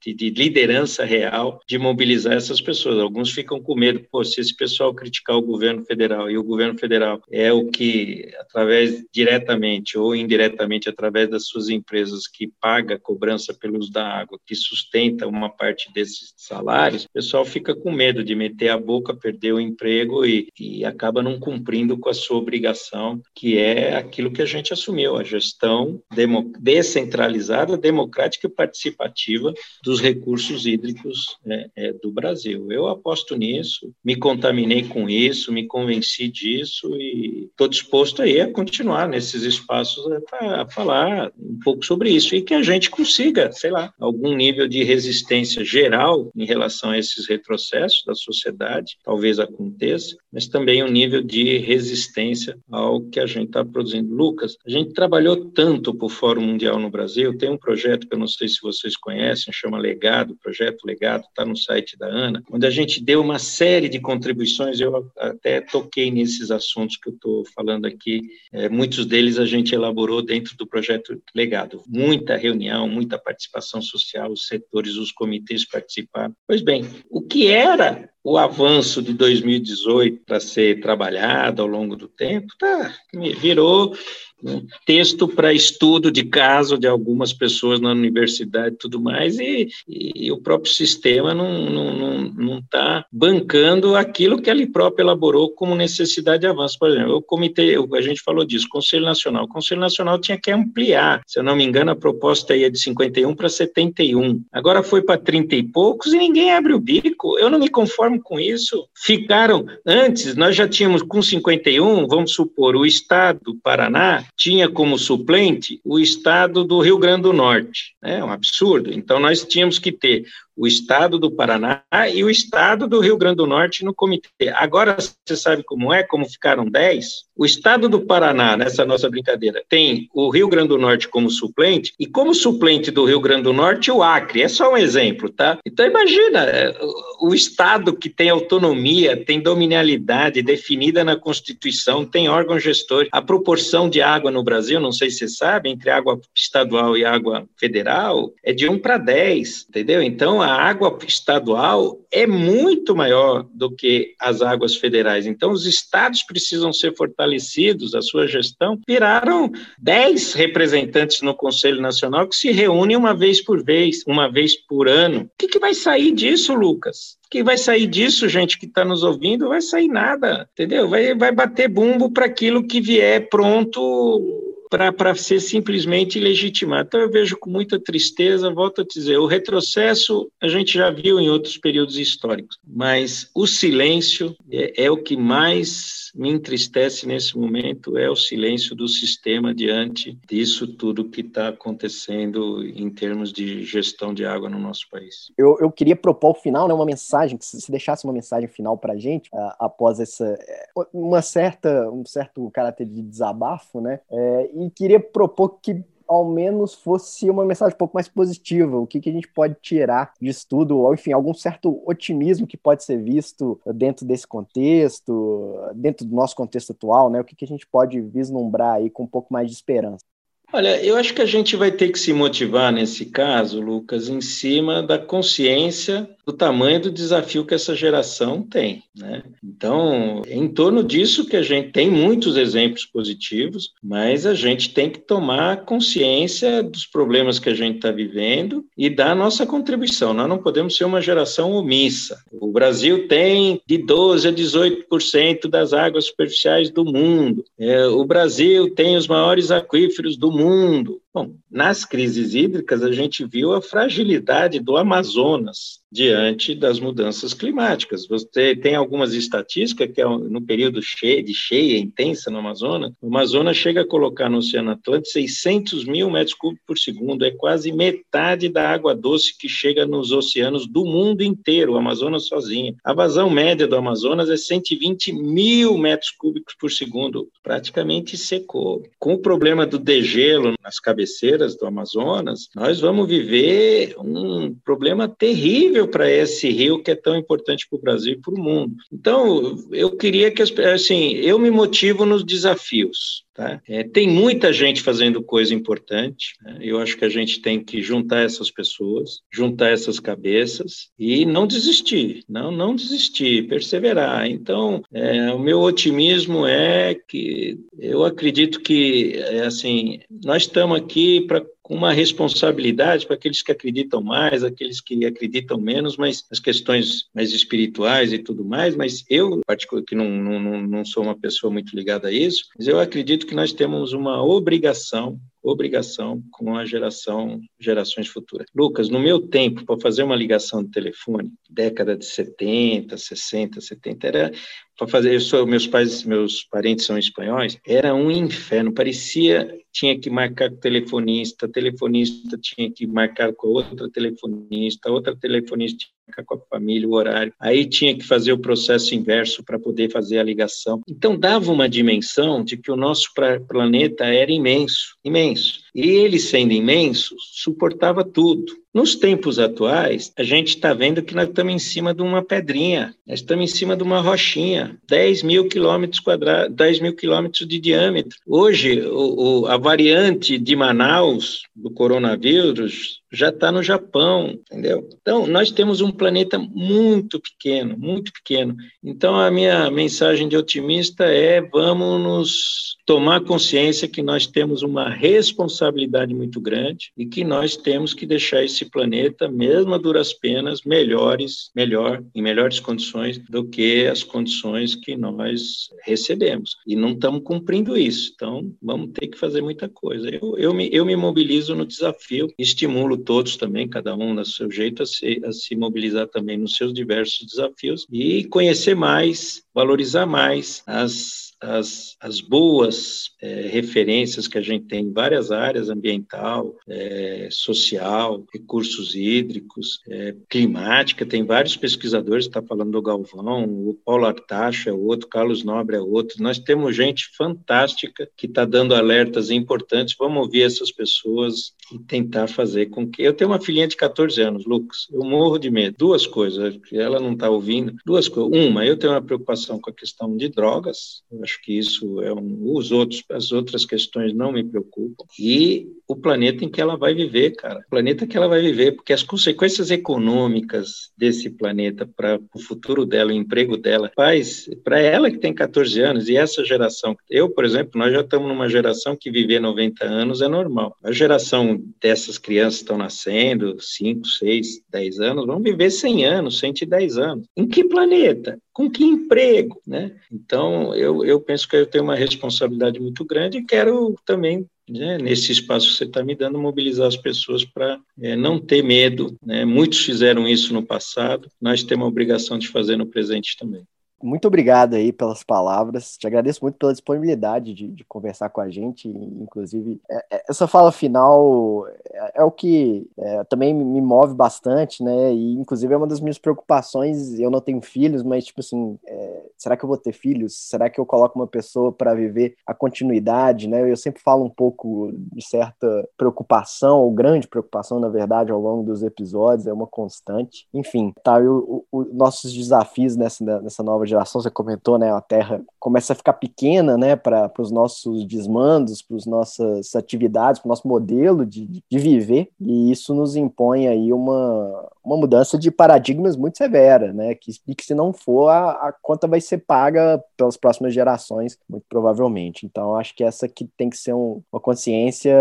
de, 0.02 0.14
de, 0.14 0.30
liderança 0.30 1.04
real 1.04 1.60
de 1.68 1.78
mobilizar 1.78 2.34
essas 2.34 2.62
pessoas. 2.62 3.00
Alguns 3.00 3.32
ficam 3.32 3.62
com 3.62 3.76
medo, 3.76 4.06
pô, 4.12 4.24
se 4.24 4.40
esse 4.40 4.56
pessoal 4.56 4.94
criticar 4.94 5.36
o 5.36 5.42
governo 5.42 5.84
federal 5.84 6.30
e 6.30 6.38
o 6.38 6.44
governo 6.44 6.78
federal 6.78 7.22
é 7.32 7.52
o 7.52 7.70
que, 7.70 8.32
através 8.40 9.04
diretamente 9.12 9.98
ou 9.98 10.16
indiretamente, 10.16 10.90
através 10.90 11.30
das 11.30 11.48
suas 11.48 11.70
empresas 11.70 12.28
que 12.28 12.52
paga 12.62 12.96
a 12.96 13.00
cobrança 13.00 13.54
pelo 13.54 13.80
uso 13.80 13.92
da 13.92 14.08
água, 14.08 14.40
que 14.46 14.56
sustenta 14.56 15.28
uma 15.28 15.50
parte 15.50 15.92
desses 15.94 16.34
salários, 16.38 17.06
o 17.06 17.12
pessoal 17.12 17.46
fica 17.46 17.76
com 17.76 17.92
medo 17.92 18.24
de 18.24 18.36
meter 18.36 18.59
meter 18.60 18.70
a 18.70 18.78
boca, 18.78 19.16
perder 19.16 19.54
o 19.54 19.60
emprego 19.60 20.26
e, 20.26 20.50
e 20.60 20.84
acaba 20.84 21.24
não 21.24 21.40
cumprindo 21.40 21.98
com 21.98 22.10
a 22.10 22.14
sua 22.14 22.38
obrigação, 22.38 23.22
que 23.34 23.58
é 23.58 23.96
aquilo 23.96 24.32
que 24.32 24.42
a 24.42 24.46
gente 24.46 24.74
assumiu, 24.74 25.16
a 25.16 25.24
gestão 25.24 26.02
demo, 26.14 26.52
descentralizada, 26.60 27.78
democrática 27.78 28.48
e 28.48 28.52
participativa 28.52 29.54
dos 29.84 30.02
recursos 30.02 30.66
hídricos 30.66 31.38
é, 31.46 31.70
é, 31.76 31.94
do 31.94 32.12
Brasil. 32.12 32.70
Eu 32.70 32.88
aposto 32.88 33.38
nisso, 33.38 33.94
me 34.04 34.16
contaminei 34.16 34.84
com 34.84 35.10
isso, 35.10 35.54
me 35.54 35.66
convenci 35.66 36.28
disso 36.28 36.94
e 36.96 37.48
estou 37.50 37.68
disposto 37.68 38.22
aí 38.22 38.42
a 38.42 38.52
continuar 38.52 39.08
nesses 39.08 39.44
espaços 39.44 40.04
para 40.30 40.68
falar 40.68 41.32
um 41.40 41.60
pouco 41.64 41.86
sobre 41.86 42.10
isso 42.10 42.36
e 42.36 42.42
que 42.42 42.54
a 42.54 42.62
gente 42.62 42.90
consiga, 42.90 43.52
sei 43.52 43.72
lá, 43.72 43.94
algum 44.00 44.36
nível 44.36 44.68
de 44.68 44.84
resistência 44.84 45.64
geral 45.64 46.30
em 46.36 46.46
relação 46.46 46.92
a 46.92 46.98
esses 46.98 47.28
retrocessos 47.28 48.04
da 48.06 48.16
sociedade 48.16 48.49
sociedade, 48.50 48.98
talvez 49.04 49.40
aconteça, 49.40 50.16
mas 50.32 50.48
também 50.48 50.84
um 50.84 50.90
nível 50.90 51.22
de 51.22 51.58
resistência 51.58 52.58
ao 52.70 53.02
que 53.02 53.20
a 53.20 53.26
gente 53.26 53.48
está 53.48 53.64
produzindo. 53.64 54.14
Lucas, 54.14 54.40
Lucas, 54.40 54.58
a 54.66 54.70
gente 54.70 54.94
trabalhou 54.94 55.52
tanto 55.52 55.94
para 55.94 56.06
o 56.06 56.10
Fórum 56.10 56.42
Mundial 56.42 56.80
no 56.80 56.90
Brasil, 56.90 57.38
tem 57.38 57.50
um 57.50 57.58
projeto 57.58 58.08
que 58.08 58.14
eu 58.14 58.20
não 58.20 58.28
sei 58.28 58.48
se 58.48 58.62
vocês 58.62 58.96
conhecem, 58.96 59.54
chama 59.54 59.78
Legado, 59.78 60.38
Projeto 60.42 60.86
Legado, 60.86 61.26
está 61.26 61.46
no 61.46 61.58
site 61.58 61.98
da 61.98 62.08
ANA, 62.08 62.44
onde 62.52 62.66
a 62.66 62.70
gente 62.70 63.04
deu 63.04 63.22
uma 63.22 63.40
série 63.40 63.90
de 63.90 64.00
contribuições, 64.00 64.80
eu 64.80 65.12
até 65.18 65.62
toquei 65.62 66.12
nesses 66.12 66.52
assuntos 66.52 66.98
que 66.98 67.10
eu 67.10 67.14
estou 67.14 67.44
falando 67.56 67.86
aqui, 67.86 68.22
é, 68.52 68.70
muitos 68.70 69.06
deles 69.06 69.38
a 69.38 69.46
gente 69.46 69.76
elaborou 69.76 70.22
dentro 70.22 70.56
do 70.56 70.68
Projeto 70.68 71.22
Legado. 71.36 71.84
Muita 71.88 72.38
reunião, 72.38 72.88
muita 72.88 73.18
participação 73.18 73.82
social, 73.82 74.32
os 74.32 74.48
setores, 74.48 74.96
os 74.96 75.12
comitês 75.12 75.68
participaram. 75.68 76.34
Pois 76.48 76.62
bem, 76.62 76.86
o 77.10 77.22
que 77.22 77.48
era 77.48 78.10
o 78.24 78.38
avanço 78.38 79.02
de 79.02 79.14
2018 79.14 80.24
para 80.26 80.40
ser 80.40 80.82
trabalhado 80.82 81.62
ao 81.62 81.68
longo 81.68 81.96
do 81.96 82.08
tempo, 82.08 82.54
tá, 82.58 82.94
virou 83.40 83.96
um 84.44 84.66
texto 84.86 85.28
para 85.28 85.54
estudo 85.54 86.12
de 86.12 86.24
caso 86.24 86.78
de 86.78 86.88
algumas 86.88 87.34
pessoas 87.34 87.80
na 87.80 87.92
universidade 87.92 88.76
e 88.76 88.78
tudo 88.78 89.02
mais, 89.02 89.38
e, 89.40 89.68
e, 89.88 90.32
o 90.32 90.42
próprio 90.42 90.72
sistema 90.72 91.34
não 91.34 91.66
está 91.66 91.72
não, 91.72 91.94
não, 91.94 92.22
não 92.32 92.62
tá 92.70 93.06
bancando 93.12 93.96
aquilo 93.96 94.42
que 94.42 94.50
ele 94.50 94.68
próprio 94.68 95.04
elaborou 95.04 95.52
como 95.52 95.76
necessidade 95.76 96.42
de 96.42 96.48
avanço. 96.48 96.78
Por 96.80 96.90
exemplo, 96.90 97.16
o 97.16 97.22
comitê, 97.22 97.76
a 97.94 98.02
gente 98.02 98.22
falou 98.22 98.46
disso, 98.46 98.68
Conselho 98.70 99.06
Nacional. 99.06 99.46
O 99.46 99.48
Conselho 99.50 99.82
Nacional 99.82 100.20
tinha 100.20 100.40
que 100.40 100.52
ampliar, 100.52 101.22
se 101.26 101.40
eu 101.40 101.44
não 101.44 101.56
me 101.56 101.64
engano, 101.64 101.92
a 101.92 101.96
proposta 101.96 102.56
ia 102.56 102.72
de 102.72 102.80
51 102.80 103.36
para 103.36 103.50
71. 103.50 104.42
Agora 104.52 104.84
foi 104.84 105.02
para 105.02 105.20
30 105.20 105.56
e 105.56 105.64
poucos 105.64 106.14
e 106.14 106.18
ninguém 106.18 106.52
abre 106.52 106.74
o 106.74 106.80
bico. 106.80 107.38
Eu 107.38 107.50
não 107.50 107.60
me 107.60 107.70
conformo 107.70 108.22
com 108.22 108.40
isso. 108.40 108.88
Ficaram, 108.96 109.66
antes, 109.86 110.36
nós 110.36 110.56
já 110.56 110.68
tínhamos 110.68 111.02
com 111.02 111.22
51, 111.22 112.08
vamos 112.08 112.32
supor, 112.34 112.76
o 112.76 112.86
Estado 112.86 113.40
do 113.44 113.56
Paraná 113.56 114.26
tinha 114.38 114.70
como 114.70 114.98
suplente 114.98 115.80
o 115.84 116.00
estado 116.00 116.64
do 116.64 116.80
Rio 116.80 116.98
Grande 116.98 117.24
do 117.24 117.34
Norte. 117.34 117.96
É 118.02 118.24
um 118.24 118.32
absurdo. 118.32 118.92
Então, 118.92 119.20
nós 119.20 119.44
tínhamos 119.44 119.80
que 119.80 119.92
ter 119.92 120.26
o 120.60 120.68
estado 120.68 121.18
do 121.18 121.32
Paraná 121.32 121.82
e 122.14 122.22
o 122.22 122.30
estado 122.30 122.86
do 122.86 123.00
Rio 123.00 123.18
Grande 123.18 123.38
do 123.38 123.48
Norte 123.48 123.86
no 123.86 123.94
comitê. 123.94 124.50
Agora, 124.54 124.98
você 125.00 125.38
sabe 125.38 125.64
como 125.64 125.94
é, 125.94 126.04
como 126.04 126.30
ficaram 126.30 126.66
10? 126.66 127.30
O 127.34 127.46
estado 127.46 127.88
do 127.88 128.02
Paraná, 128.02 128.58
nessa 128.58 128.86
nossa 128.86 129.10
brincadeira, 129.10 129.64
tem 129.70 130.10
o 130.14 130.30
Rio 130.30 130.50
Grande 130.50 130.68
do 130.68 130.78
Norte 130.78 131.08
como 131.08 131.30
suplente, 131.30 131.94
e 131.98 132.06
como 132.06 132.36
suplente 132.36 132.92
do 132.92 133.06
Rio 133.06 133.22
Grande 133.22 133.44
do 133.44 133.54
Norte, 133.54 133.90
o 133.90 134.04
Acre. 134.04 134.42
É 134.42 134.50
só 134.50 134.74
um 134.74 134.78
exemplo, 134.78 135.30
tá? 135.30 135.58
Então, 135.66 135.86
imagina, 135.86 136.44
é, 136.44 136.78
o 137.22 137.34
estado 137.34 137.96
que 137.96 138.10
tem 138.10 138.30
autonomia, 138.30 139.16
tem 139.16 139.40
dominialidade 139.40 140.42
definida 140.42 141.06
na 141.06 141.16
Constituição, 141.16 142.04
tem 142.04 142.28
órgão 142.28 142.60
gestor, 142.60 143.08
a 143.14 143.22
proporção 143.22 143.90
de 143.90 144.02
água 144.02 144.30
no 144.30 144.44
Brasil, 144.44 144.82
não 144.82 144.92
sei 144.92 145.10
se 145.10 145.20
você 145.20 145.30
sabe, 145.30 145.70
entre 145.70 145.90
água 145.90 146.20
estadual 146.36 146.98
e 146.98 147.06
água 147.06 147.48
federal, 147.58 148.34
é 148.44 148.52
de 148.52 148.68
1 148.68 148.80
para 148.80 148.98
10, 148.98 149.68
entendeu? 149.70 150.02
Então, 150.02 150.42
água 150.54 150.98
estadual 151.08 152.00
é 152.12 152.26
muito 152.26 152.96
maior 152.96 153.48
do 153.54 153.74
que 153.74 154.14
as 154.20 154.42
águas 154.42 154.76
federais. 154.76 155.26
Então, 155.26 155.52
os 155.52 155.66
estados 155.66 156.24
precisam 156.24 156.72
ser 156.74 156.96
fortalecidos, 156.96 157.96
a 157.96 158.02
sua 158.02 158.28
gestão. 158.28 158.80
Viraram 158.88 159.52
10 159.78 160.34
representantes 160.34 161.22
no 161.22 161.34
Conselho 161.34 161.82
Nacional 161.82 162.28
que 162.28 162.36
se 162.36 162.52
reúnem 162.52 162.98
uma 162.98 163.14
vez 163.14 163.42
por 163.42 163.64
vez, 163.64 164.04
uma 164.08 164.32
vez 164.32 164.56
por 164.56 164.88
ano. 164.88 165.22
O 165.22 165.30
que, 165.38 165.48
que 165.48 165.60
vai 165.60 165.74
sair 165.74 166.12
disso, 166.12 166.54
Lucas? 166.54 167.18
O 167.26 167.30
que 167.30 167.44
vai 167.44 167.58
sair 167.58 167.86
disso, 167.86 168.28
gente 168.28 168.58
que 168.58 168.66
está 168.66 168.84
nos 168.84 169.04
ouvindo? 169.04 169.50
Vai 169.50 169.62
sair 169.62 169.88
nada, 169.88 170.50
entendeu? 170.54 170.90
Vai, 170.90 171.14
vai 171.14 171.32
bater 171.32 171.68
bumbo 171.68 172.12
para 172.12 172.26
aquilo 172.26 172.66
que 172.66 172.82
vier 172.82 173.30
pronto 173.30 174.49
para 174.70 175.16
ser 175.16 175.40
simplesmente 175.40 176.20
legitimado. 176.20 176.88
Então, 176.88 177.02
eu 177.02 177.12
vejo 177.12 177.38
com 177.38 177.50
muita 177.50 177.80
tristeza, 177.80 178.52
volto 178.52 178.82
a 178.82 178.86
dizer, 178.86 179.18
o 179.18 179.26
retrocesso 179.26 180.32
a 180.40 180.48
gente 180.48 180.74
já 180.74 180.92
viu 180.92 181.20
em 181.20 181.30
outros 181.30 181.58
períodos 181.58 181.98
históricos, 181.98 182.60
mas 182.66 183.30
o 183.34 183.48
silêncio 183.48 184.36
é, 184.52 184.86
é 184.86 184.92
o 184.92 184.98
que 184.98 185.18
mais 185.18 186.09
me 186.20 186.30
entristece 186.30 187.08
nesse 187.08 187.38
momento, 187.38 187.98
é 187.98 188.10
o 188.10 188.16
silêncio 188.16 188.76
do 188.76 188.90
sistema 188.90 189.56
diante 189.56 190.20
disso 190.28 190.68
tudo 190.68 191.10
que 191.10 191.22
está 191.22 191.48
acontecendo 191.48 192.62
em 192.62 192.90
termos 192.90 193.32
de 193.32 193.64
gestão 193.64 194.14
de 194.14 194.26
água 194.26 194.50
no 194.50 194.60
nosso 194.60 194.90
país. 194.92 195.32
Eu, 195.38 195.58
eu 195.62 195.72
queria 195.72 195.96
propor 195.96 196.32
o 196.32 196.42
final, 196.42 196.68
né, 196.68 196.74
uma 196.74 196.86
mensagem, 196.86 197.38
que 197.38 197.46
se 197.46 197.72
deixasse 197.72 198.04
uma 198.04 198.12
mensagem 198.12 198.50
final 198.50 198.78
para 198.78 198.94
a 198.94 198.98
gente, 198.98 199.30
uh, 199.30 199.54
após 199.58 200.02
essa, 200.02 200.26
é, 200.26 200.66
uma 200.94 201.22
certa, 201.22 201.90
um 201.90 202.06
certo 202.06 202.52
caráter 202.52 202.86
de 202.86 203.02
desabafo, 203.02 203.80
né, 203.80 204.02
é, 204.12 204.50
e 204.54 204.70
queria 204.72 205.00
propor 205.00 205.58
que 205.62 205.82
ao 206.10 206.26
menos 206.26 206.74
fosse 206.74 207.30
uma 207.30 207.46
mensagem 207.46 207.76
um 207.76 207.78
pouco 207.78 207.96
mais 207.96 208.08
positiva. 208.08 208.78
O 208.78 208.88
que, 208.88 209.00
que 209.00 209.10
a 209.12 209.14
gente 209.14 209.28
pode 209.28 209.56
tirar 209.62 210.12
disso 210.20 210.46
tudo, 210.50 210.80
ou 210.80 210.94
enfim, 210.94 211.12
algum 211.12 211.36
certo 211.36 211.82
otimismo 211.86 212.48
que 212.48 212.58
pode 212.58 212.84
ser 212.84 212.98
visto 212.98 213.62
dentro 213.76 214.06
desse 214.06 214.28
contexto, 214.28 215.56
dentro 215.76 216.06
do 216.08 216.16
nosso 216.16 216.36
contexto 216.36 216.72
atual, 216.72 217.12
né? 217.12 217.22
O 217.22 217.24
que, 217.24 217.36
que 217.36 217.46
a 217.46 217.48
gente 217.48 217.68
pode 217.68 218.02
vislumbrar 218.02 218.76
aí 218.78 218.90
com 218.90 219.04
um 219.04 219.08
pouco 219.08 219.32
mais 219.32 219.48
de 219.48 219.54
esperança. 219.54 220.04
Olha, 220.52 220.84
eu 220.84 220.98
acho 220.98 221.14
que 221.14 221.22
a 221.22 221.28
gente 221.28 221.56
vai 221.56 221.72
ter 221.72 221.90
que 221.90 222.00
se 222.00 222.12
motivar 222.12 222.74
nesse 222.74 223.06
caso, 223.06 223.62
Lucas, 223.62 224.10
em 224.10 224.20
cima 224.20 224.82
da 224.82 224.98
consciência 224.98 226.10
do 226.26 226.34
tamanho 226.34 226.80
do 226.80 226.92
desafio 226.92 227.46
que 227.46 227.54
essa 227.54 227.76
geração 227.76 228.42
tem. 228.42 228.84
Né? 228.96 229.24
Então, 229.44 230.22
é 230.28 230.36
em 230.36 230.48
torno 230.48 230.84
disso 230.84 231.26
que 231.26 231.36
a 231.36 231.42
gente 231.42 231.72
tem 231.72 231.90
muitos 231.90 232.38
exemplos 232.38 232.86
positivos, 232.86 233.74
mas 233.82 234.26
a 234.26 234.34
gente 234.34 234.74
tem 234.74 234.90
que 234.90 235.00
tomar 235.00 235.66
consciência 235.66 236.62
dos 236.62 236.86
problemas 236.86 237.40
que 237.40 237.50
a 237.50 237.54
gente 237.54 237.78
está 237.78 237.92
vivendo 237.92 238.66
e 238.78 238.90
dar 238.90 239.12
a 239.12 239.16
nossa 239.16 239.46
contribuição. 239.46 240.14
Nós 240.14 240.30
não 240.30 240.38
podemos 240.38 240.76
ser 240.76 240.86
uma 240.86 241.02
geração 241.02 241.52
omissa. 241.52 242.20
O 242.32 242.52
Brasil 242.52 243.08
tem 243.08 243.62
de 243.68 243.78
12% 243.80 244.28
a 244.28 244.32
18% 244.32 245.48
das 245.48 245.74
águas 245.74 246.06
superficiais 246.06 246.70
do 246.70 246.86
mundo. 246.86 247.44
É, 247.58 247.88
o 247.88 248.06
Brasil 248.06 248.74
tem 248.74 248.96
os 248.96 249.08
maiores 249.08 249.52
aquíferos 249.52 250.18
do 250.18 250.32
mundo 250.32 250.39
mundo. 250.40 251.02
Bom, 251.12 251.36
nas 251.50 251.86
crises 251.86 252.36
hídricas, 252.36 252.84
a 252.84 252.92
gente 252.92 253.26
viu 253.26 253.54
a 253.54 253.62
fragilidade 253.62 254.60
do 254.60 254.78
Amazonas 254.78 255.80
diante 255.92 256.54
das 256.54 256.80
mudanças 256.80 257.34
climáticas. 257.34 258.08
Você 258.08 258.56
tem 258.56 258.76
algumas 258.76 259.14
estatísticas 259.14 259.92
que 259.92 260.02
é 260.02 260.06
no 260.06 260.42
período 260.42 260.82
cheio, 260.82 261.24
de 261.24 261.34
cheia 261.34 261.80
intensa 261.80 262.30
no 262.30 262.38
Amazonas, 262.38 262.94
o 263.02 263.08
Amazonas 263.08 263.58
chega 263.58 263.82
a 263.82 263.88
colocar 263.88 264.30
no 264.30 264.38
Oceano 264.38 264.72
Atlântico 264.72 265.14
600 265.14 265.86
mil 265.86 266.12
metros 266.12 266.36
cúbicos 266.36 266.66
por 266.68 266.78
segundo, 266.78 267.26
é 267.26 267.32
quase 267.32 267.72
metade 267.72 268.48
da 268.48 268.70
água 268.70 268.96
doce 268.96 269.36
que 269.38 269.50
chega 269.50 269.86
nos 269.88 270.12
oceanos 270.12 270.68
do 270.68 270.86
mundo 270.86 271.24
inteiro, 271.24 271.74
o 271.74 271.78
Amazonas 271.78 272.28
sozinho. 272.28 272.76
A 272.84 272.94
vazão 272.94 273.30
média 273.30 273.68
do 273.68 273.76
Amazonas 273.76 274.30
é 274.30 274.38
120 274.38 275.12
mil 275.14 275.78
metros 275.78 276.12
cúbicos 276.12 276.54
por 276.60 276.72
segundo, 276.72 277.28
praticamente 277.42 278.16
secou. 278.16 278.84
Com 279.00 279.16
o 279.16 279.20
problema 279.20 279.66
do 279.66 279.80
degelo 279.80 280.54
nas 280.64 280.80
cabeceiras 281.00 281.56
do 281.56 281.66
Amazonas, 281.66 282.50
nós 282.54 282.82
vamos 282.82 283.08
viver 283.08 283.96
um 283.98 284.54
problema 284.54 285.08
terrível 285.08 285.88
para 285.88 286.12
esse 286.12 286.50
rio 286.50 286.84
que 286.84 286.92
é 286.92 286.96
tão 286.96 287.16
importante 287.16 287.66
para 287.70 287.78
o 287.78 287.82
Brasil 287.82 288.14
e 288.14 288.20
para 288.22 288.34
o 288.34 288.40
mundo. 288.40 288.76
Então, 288.92 289.58
eu 289.72 289.96
queria 289.96 290.30
que, 290.30 290.42
assim, 290.42 291.14
eu 291.14 291.40
me 291.40 291.50
motivo 291.50 292.06
nos 292.06 292.24
desafios. 292.26 293.24
Tá? 293.40 293.62
É, 293.70 293.86
tem 293.86 294.06
muita 294.06 294.52
gente 294.52 294.82
fazendo 294.82 295.24
coisa 295.24 295.56
importante. 295.56 296.34
Né? 296.42 296.58
Eu 296.62 296.78
acho 296.78 296.98
que 296.98 297.06
a 297.06 297.10
gente 297.10 297.42
tem 297.42 297.64
que 297.64 297.82
juntar 297.82 298.20
essas 298.20 298.52
pessoas, 298.52 299.22
juntar 299.32 299.70
essas 299.70 299.98
cabeças 299.98 300.90
e 301.00 301.26
não 301.26 301.48
desistir, 301.48 302.26
não, 302.28 302.52
não 302.52 302.76
desistir, 302.76 303.48
perseverar. 303.48 304.30
Então, 304.30 304.84
é, 304.94 305.32
o 305.32 305.40
meu 305.40 305.62
otimismo 305.62 306.46
é 306.46 306.94
que 306.94 307.58
eu 307.80 308.04
acredito 308.04 308.60
que, 308.60 309.14
é, 309.16 309.46
assim, 309.46 310.02
nós 310.26 310.42
estamos 310.42 310.78
aqui 310.78 310.89
para 311.28 311.46
uma 311.70 311.94
responsabilidade 311.94 313.06
para 313.06 313.16
aqueles 313.16 313.44
que 313.44 313.52
acreditam 313.52 314.02
mais, 314.02 314.44
aqueles 314.44 314.82
que 314.82 315.06
acreditam 315.06 315.60
menos, 315.60 315.98
mas 315.98 316.26
as 316.32 316.40
questões 316.40 317.06
mais 317.14 317.32
espirituais 317.32 318.12
e 318.12 318.18
tudo 318.18 318.44
mais, 318.44 318.76
mas 318.76 319.06
eu, 319.10 319.40
particular, 319.46 319.84
que 319.84 319.96
não, 319.96 320.10
não, 320.10 320.62
não 320.62 320.86
sou 320.86 321.04
uma 321.04 321.16
pessoa 321.16 321.54
muito 321.54 321.76
ligada 321.76 322.08
a 322.08 322.12
isso, 322.12 322.46
mas 322.58 322.68
eu 322.68 322.80
acredito 322.80 323.28
que 323.28 323.36
nós 323.36 323.54
temos 323.54 323.94
uma 323.94 324.24
obrigação 324.24 325.20
obrigação 325.42 326.22
com 326.32 326.56
a 326.56 326.66
geração, 326.66 327.40
gerações 327.60 328.08
futuras. 328.08 328.48
Lucas, 328.56 328.90
no 328.90 329.00
meu 329.00 329.20
tempo, 329.20 329.66
para 329.66 329.80
fazer 329.80 330.04
uma 330.04 330.16
ligação 330.16 330.64
de 330.64 330.72
telefone, 330.72 331.32
década 331.50 331.96
de 331.96 332.06
70, 332.06 332.98
60, 332.98 333.62
70, 333.62 334.08
era 334.08 334.32
para 334.78 334.88
fazer, 334.88 335.14
eu 335.14 335.20
sou, 335.20 335.46
meus 335.46 335.68
pais, 335.68 336.04
meus 336.04 336.44
parentes 336.46 336.86
são 336.86 336.98
espanhóis, 336.98 337.60
era 337.68 337.94
um 337.94 338.10
inferno, 338.10 338.74
parecia, 338.74 339.60
tinha 339.74 340.00
que 340.00 340.10
marcar 340.10 340.50
com 340.50 340.56
o 340.56 340.60
telefonista, 340.60 341.50
telefonista 341.50 342.38
tinha 342.42 342.72
que 342.72 342.88
marcar 342.88 343.34
com 343.34 343.50
outra 343.50 343.90
telefonista, 343.90 344.90
outra 344.90 345.16
telefonista 345.16 345.86
com 346.26 346.36
a 346.36 346.40
família 346.50 346.88
o 346.88 346.94
horário. 346.94 347.34
Aí 347.40 347.66
tinha 347.66 347.96
que 347.96 348.04
fazer 348.04 348.34
o 348.34 348.40
processo 348.40 348.94
inverso 348.94 349.44
para 349.44 349.60
poder 349.60 349.92
fazer 349.92 350.20
a 350.20 350.24
ligação. 350.24 350.82
Então 350.88 351.18
dava 351.18 351.52
uma 351.52 351.70
dimensão 351.70 352.44
de 352.44 352.58
que 352.58 352.72
o 352.72 352.76
nosso 352.76 353.10
planeta 353.48 354.06
era 354.06 354.32
imenso, 354.32 354.98
imenso. 355.04 355.62
E 355.80 355.88
ele 355.88 356.20
sendo 356.20 356.52
imenso, 356.52 357.16
suportava 357.18 358.04
tudo. 358.04 358.52
Nos 358.74 358.96
tempos 358.96 359.40
atuais, 359.40 360.12
a 360.18 360.24
gente 360.24 360.50
está 360.50 360.74
vendo 360.74 361.02
que 361.02 361.16
nós 361.16 361.28
estamos 361.28 361.54
em 361.54 361.58
cima 361.58 361.94
de 361.94 362.04
uma 362.04 362.22
pedrinha, 362.22 362.94
nós 363.08 363.20
estamos 363.20 363.52
em 363.52 363.56
cima 363.56 363.76
de 363.76 363.82
uma 363.82 364.00
rochinha, 364.00 364.78
10 364.88 365.24
mil 365.24 365.48
quilômetros 365.48 366.00
quadrados, 366.00 366.56
10 366.56 366.82
mil 366.82 366.96
quilômetros 366.96 367.48
de 367.48 367.60
diâmetro. 367.60 368.16
Hoje, 368.28 368.82
o, 368.82 369.42
o, 369.42 369.48
a 369.48 369.58
variante 369.58 370.38
de 370.38 370.56
Manaus 370.56 371.44
do 371.56 371.72
coronavírus 371.72 373.00
já 373.12 373.30
está 373.30 373.52
no 373.52 373.64
Japão, 373.64 374.38
entendeu? 374.52 374.88
Então, 375.02 375.26
nós 375.26 375.50
temos 375.50 375.82
um 375.82 375.92
planeta 375.92 376.38
muito 376.38 377.20
pequeno, 377.20 377.76
muito 377.76 378.14
pequeno. 378.14 378.56
Então, 378.84 379.16
a 379.16 379.32
minha 379.32 379.72
mensagem 379.72 380.28
de 380.28 380.38
otimista 380.38 381.06
é: 381.06 381.42
vamos 381.42 382.00
nos 382.04 382.78
tomar 382.86 383.22
consciência 383.22 383.88
que 383.88 384.04
nós 384.04 384.28
temos 384.28 384.62
uma 384.62 384.90
responsabilidade 384.90 385.69
muito 386.16 386.40
grande 386.40 386.92
e 386.98 387.06
que 387.06 387.24
nós 387.24 387.56
temos 387.56 387.94
que 387.94 388.06
deixar 388.06 388.44
esse 388.44 388.66
planeta, 388.66 389.28
mesmo 389.28 389.74
a 389.74 389.78
duras 389.78 390.14
penas, 390.14 390.62
melhores, 390.64 391.52
melhor, 391.56 392.04
em 392.14 392.22
melhores 392.22 392.60
condições 392.60 393.18
do 393.18 393.46
que 393.46 393.88
as 393.88 394.04
condições 394.04 394.76
que 394.76 394.96
nós 394.96 395.70
recebemos. 395.84 396.56
E 396.66 396.76
não 396.76 396.92
estamos 396.92 397.22
cumprindo 397.24 397.78
isso. 397.78 398.12
Então, 398.16 398.54
vamos 398.62 398.92
ter 398.94 399.08
que 399.08 399.18
fazer 399.18 399.42
muita 399.42 399.70
coisa. 399.70 400.10
Eu, 400.10 400.38
eu, 400.38 400.54
me, 400.54 400.70
eu 400.72 400.86
me 400.86 400.96
mobilizo 400.96 401.56
no 401.56 401.66
desafio, 401.66 402.28
estimulo 402.38 402.98
todos 402.98 403.38
também, 403.38 403.68
cada 403.68 403.96
um 403.96 404.14
no 404.14 404.26
seu 404.26 404.52
jeito, 404.52 404.84
a 404.84 404.86
se, 404.86 405.22
a 405.24 405.32
se 405.32 405.56
mobilizar 405.56 406.08
também 406.08 406.38
nos 406.38 406.56
seus 406.56 406.74
diversos 406.74 407.26
desafios 407.28 407.86
e 407.92 408.24
conhecer 408.26 408.76
mais, 408.76 409.44
valorizar 409.54 410.06
mais 410.06 410.64
as 410.66 411.29
as, 411.42 411.96
as 412.00 412.20
boas 412.20 413.12
é, 413.22 413.48
referências 413.48 414.28
que 414.28 414.38
a 414.38 414.42
gente 414.42 414.66
tem 414.66 414.86
em 414.86 414.92
várias 414.92 415.32
áreas, 415.32 415.70
ambiental, 415.70 416.56
é, 416.68 417.30
social, 417.32 418.26
recursos 418.34 418.94
hídricos, 418.96 419.80
é, 419.88 420.16
climática, 420.30 421.06
tem 421.06 421.24
vários 421.24 421.56
pesquisadores, 421.56 422.26
está 422.26 422.42
falando 422.42 422.72
do 422.72 422.82
Galvão, 422.82 423.44
o 423.46 423.74
Paulo 423.86 424.06
Artacho 424.06 424.70
é 424.70 424.74
outro, 424.74 425.08
Carlos 425.08 425.44
Nobre 425.44 425.78
é 425.78 425.82
outro, 425.82 426.22
nós 426.22 426.40
temos 426.40 426.76
gente 426.76 427.10
fantástica 427.16 428.10
que 428.18 428.26
está 428.26 428.46
dando 428.46 428.76
alertas 428.76 429.32
importantes, 429.32 429.96
vamos 429.98 430.24
ouvir 430.24 430.44
essas 430.44 430.72
pessoas 430.72 431.54
e 431.74 431.80
tentar 431.80 432.28
fazer 432.28 432.68
com 432.68 432.90
que... 432.90 433.02
Eu 433.02 433.14
tenho 433.14 433.30
uma 433.30 433.40
filhinha 433.40 433.68
de 433.68 433.78
14 433.78 434.22
anos, 434.22 434.46
Lucas, 434.46 434.88
eu 434.92 435.04
morro 435.04 435.38
de 435.38 435.50
medo, 435.50 435.76
duas 435.78 436.06
coisas, 436.06 436.60
ela 436.74 437.00
não 437.00 437.14
está 437.14 437.30
ouvindo, 437.30 437.76
duas 437.86 438.08
coisas, 438.08 438.32
uma, 438.32 438.66
eu 438.66 438.78
tenho 438.78 438.94
uma 438.94 439.02
preocupação 439.02 439.60
com 439.60 439.70
a 439.70 439.74
questão 439.74 440.16
de 440.18 440.28
drogas, 440.30 441.04
eu 441.12 441.24
acho 441.30 441.40
que 441.42 441.58
isso 441.58 442.02
é 442.02 442.12
um. 442.12 442.56
Os 442.56 442.72
outros, 442.72 443.04
as 443.12 443.32
outras 443.32 443.66
questões 443.66 444.14
não 444.14 444.32
me 444.32 444.44
preocupam. 444.44 445.06
E 445.20 445.68
o 445.88 445.96
planeta 445.96 446.44
em 446.44 446.50
que 446.50 446.60
ela 446.60 446.76
vai 446.76 446.94
viver, 446.94 447.32
cara. 447.32 447.60
O 447.60 447.70
planeta 447.70 448.08
que 448.08 448.18
ela 448.18 448.28
vai 448.28 448.42
viver, 448.42 448.74
porque 448.74 448.94
as 448.94 449.04
consequências 449.04 449.70
econômicas 449.70 450.92
desse 450.98 451.30
planeta 451.30 451.88
para 451.88 452.20
o 452.34 452.40
futuro 452.40 452.86
dela, 452.86 453.12
o 453.12 453.16
emprego 453.16 453.56
dela, 453.58 453.92
faz 453.96 454.50
para 454.64 454.80
ela 454.80 455.12
que 455.12 455.18
tem 455.18 455.34
14 455.34 455.80
anos 455.82 456.10
e 456.10 456.18
essa 456.18 456.44
geração. 456.44 456.96
Eu, 457.10 457.30
por 457.30 457.46
exemplo, 457.46 457.80
nós 457.80 457.94
já 457.94 458.02
estamos 458.02 458.28
numa 458.28 458.50
geração 458.50 458.96
que 459.00 459.12
viver 459.12 459.40
90 459.40 459.86
anos 459.86 460.22
é 460.22 460.28
normal. 460.28 460.76
A 460.84 460.92
geração 460.92 461.62
dessas 461.82 462.18
crianças 462.18 462.60
que 462.60 462.64
estão 462.64 462.78
nascendo, 462.78 463.60
5, 463.60 464.06
6, 464.06 464.62
10 464.70 465.00
anos, 465.00 465.26
vão 465.26 465.42
viver 465.42 465.70
100 465.70 466.06
anos, 466.06 466.40
110 466.40 466.98
anos. 466.98 467.28
Em 467.36 467.48
que 467.48 467.64
planeta? 467.64 468.38
Com 468.60 468.70
que 468.70 468.84
emprego? 468.84 469.62
Né? 469.66 469.96
Então, 470.12 470.76
eu, 470.76 471.06
eu 471.06 471.22
penso 471.22 471.48
que 471.48 471.56
eu 471.56 471.66
tenho 471.66 471.86
uma 471.86 471.96
responsabilidade 471.96 472.78
muito 472.78 473.06
grande 473.06 473.38
e 473.38 473.46
quero 473.46 473.96
também 474.06 474.46
né, 474.68 474.98
nesse 474.98 475.32
espaço 475.32 475.70
que 475.70 475.76
você 475.76 475.86
está 475.86 476.04
me 476.04 476.14
dando, 476.14 476.38
mobilizar 476.38 476.86
as 476.86 476.98
pessoas 476.98 477.46
para 477.46 477.80
é, 478.02 478.18
não 478.18 478.38
ter 478.38 478.62
medo. 478.62 479.16
Né? 479.26 479.46
Muitos 479.46 479.80
fizeram 479.86 480.28
isso 480.28 480.54
no 480.54 480.62
passado, 480.62 481.32
nós 481.40 481.64
temos 481.64 481.86
a 481.86 481.88
obrigação 481.88 482.38
de 482.38 482.50
fazer 482.50 482.76
no 482.76 482.86
presente 482.86 483.38
também 483.38 483.64
muito 484.02 484.28
obrigado 484.28 484.76
aí 484.76 484.92
pelas 484.92 485.24
palavras. 485.24 485.98
Te 485.98 486.08
agradeço 486.08 486.40
muito 486.42 486.58
pela 486.58 486.72
disponibilidade 486.72 487.54
de, 487.54 487.68
de 487.68 487.84
conversar 487.84 488.30
com 488.30 488.42
a 488.42 488.50
gente. 488.50 488.88
Inclusive, 488.88 489.82
é, 489.90 490.06
é, 490.12 490.24
essa 490.30 490.48
fala 490.48 490.72
final 490.72 491.68
é, 491.92 492.22
é 492.22 492.24
o 492.24 492.32
que 492.32 492.88
é, 492.98 493.24
também 493.26 493.54
me 493.54 493.82
move 493.82 494.14
bastante, 494.14 494.84
né? 494.84 495.14
E 495.14 495.34
inclusive 495.34 495.74
é 495.74 495.78
uma 495.78 495.88
das 495.88 496.00
minhas 496.00 496.18
preocupações. 496.18 497.20
Eu 497.20 497.30
não 497.30 497.42
tenho 497.42 497.62
filhos, 497.62 498.04
mas 498.04 498.26
tipo 498.26 498.40
assim, 498.40 498.78
é, 498.86 499.26
será 499.38 499.58
que 499.58 499.64
eu 499.64 499.68
vou 499.68 499.78
ter 499.78 499.94
filhos? 499.94 500.36
Será 500.36 500.70
que 500.70 500.80
eu 500.80 500.86
coloco 500.86 501.20
uma 501.20 501.28
pessoa 501.28 501.72
para 501.72 501.94
viver 501.94 502.36
a 502.46 502.54
continuidade, 502.54 503.48
né? 503.48 503.70
Eu 503.70 503.78
sempre 503.78 504.02
falo 504.02 504.24
um 504.24 504.30
pouco 504.30 504.92
de 504.94 505.26
certa 505.26 505.88
preocupação, 505.98 506.82
ou 506.82 506.92
grande 506.92 507.28
preocupação, 507.28 507.80
na 507.80 507.90
verdade, 507.90 508.32
ao 508.32 508.40
longo 508.40 508.64
dos 508.64 508.84
episódios. 508.84 509.48
É 509.48 509.54
uma 509.54 509.68
constante. 509.68 510.48
Enfim, 510.54 510.94
tá. 511.04 511.20
O, 511.20 511.66
o, 511.72 511.84
nossos 511.94 512.34
desafios 512.34 512.96
nessa, 512.96 513.42
nessa 513.42 513.64
nova 513.64 513.86
geração, 513.90 514.22
você 514.22 514.30
comentou, 514.30 514.78
né, 514.78 514.92
a 514.92 515.02
Terra 515.02 515.42
começa 515.60 515.94
a 515.94 515.96
ficar 515.96 516.14
pequena, 516.14 516.78
né, 516.78 516.96
para 516.96 517.32
os 517.40 517.52
nossos 517.52 518.06
desmandos, 518.06 518.82
para 518.82 518.98
as 518.98 519.06
nossas 519.06 519.76
atividades, 519.76 520.40
para 520.40 520.48
o 520.48 520.50
nosso 520.50 520.68
modelo 520.68 521.26
de, 521.26 521.46
de 521.70 521.80
viver, 521.80 522.30
e 522.40 522.72
isso 522.72 522.94
nos 522.94 523.16
impõe 523.16 523.68
aí 523.68 523.92
uma, 523.92 524.70
uma 524.84 524.98
mudança 524.98 525.38
de 525.38 525.52
paradigmas 525.52 526.16
muito 526.16 526.38
severa, 526.38 526.94
né, 526.94 527.16
que, 527.16 527.32
e 527.48 527.56
que 527.56 527.66
se 527.66 527.74
não 527.74 527.94
for, 527.94 528.30
a, 528.30 528.52
a 528.52 528.74
conta 528.82 529.08
vai 529.08 529.22
ser 529.22 529.40
paga 529.40 530.04
pelas 530.18 530.38
próximas 530.38 530.74
gerações, 530.74 531.38
muito 531.50 531.66
provavelmente. 531.70 532.46
Então, 532.46 532.76
acho 532.76 532.96
que 532.96 533.04
essa 533.04 533.28
que 533.28 533.46
tem 533.58 533.70
que 533.70 533.78
ser 533.78 533.94
um, 533.94 534.22
uma 534.32 534.40
consciência, 534.40 535.16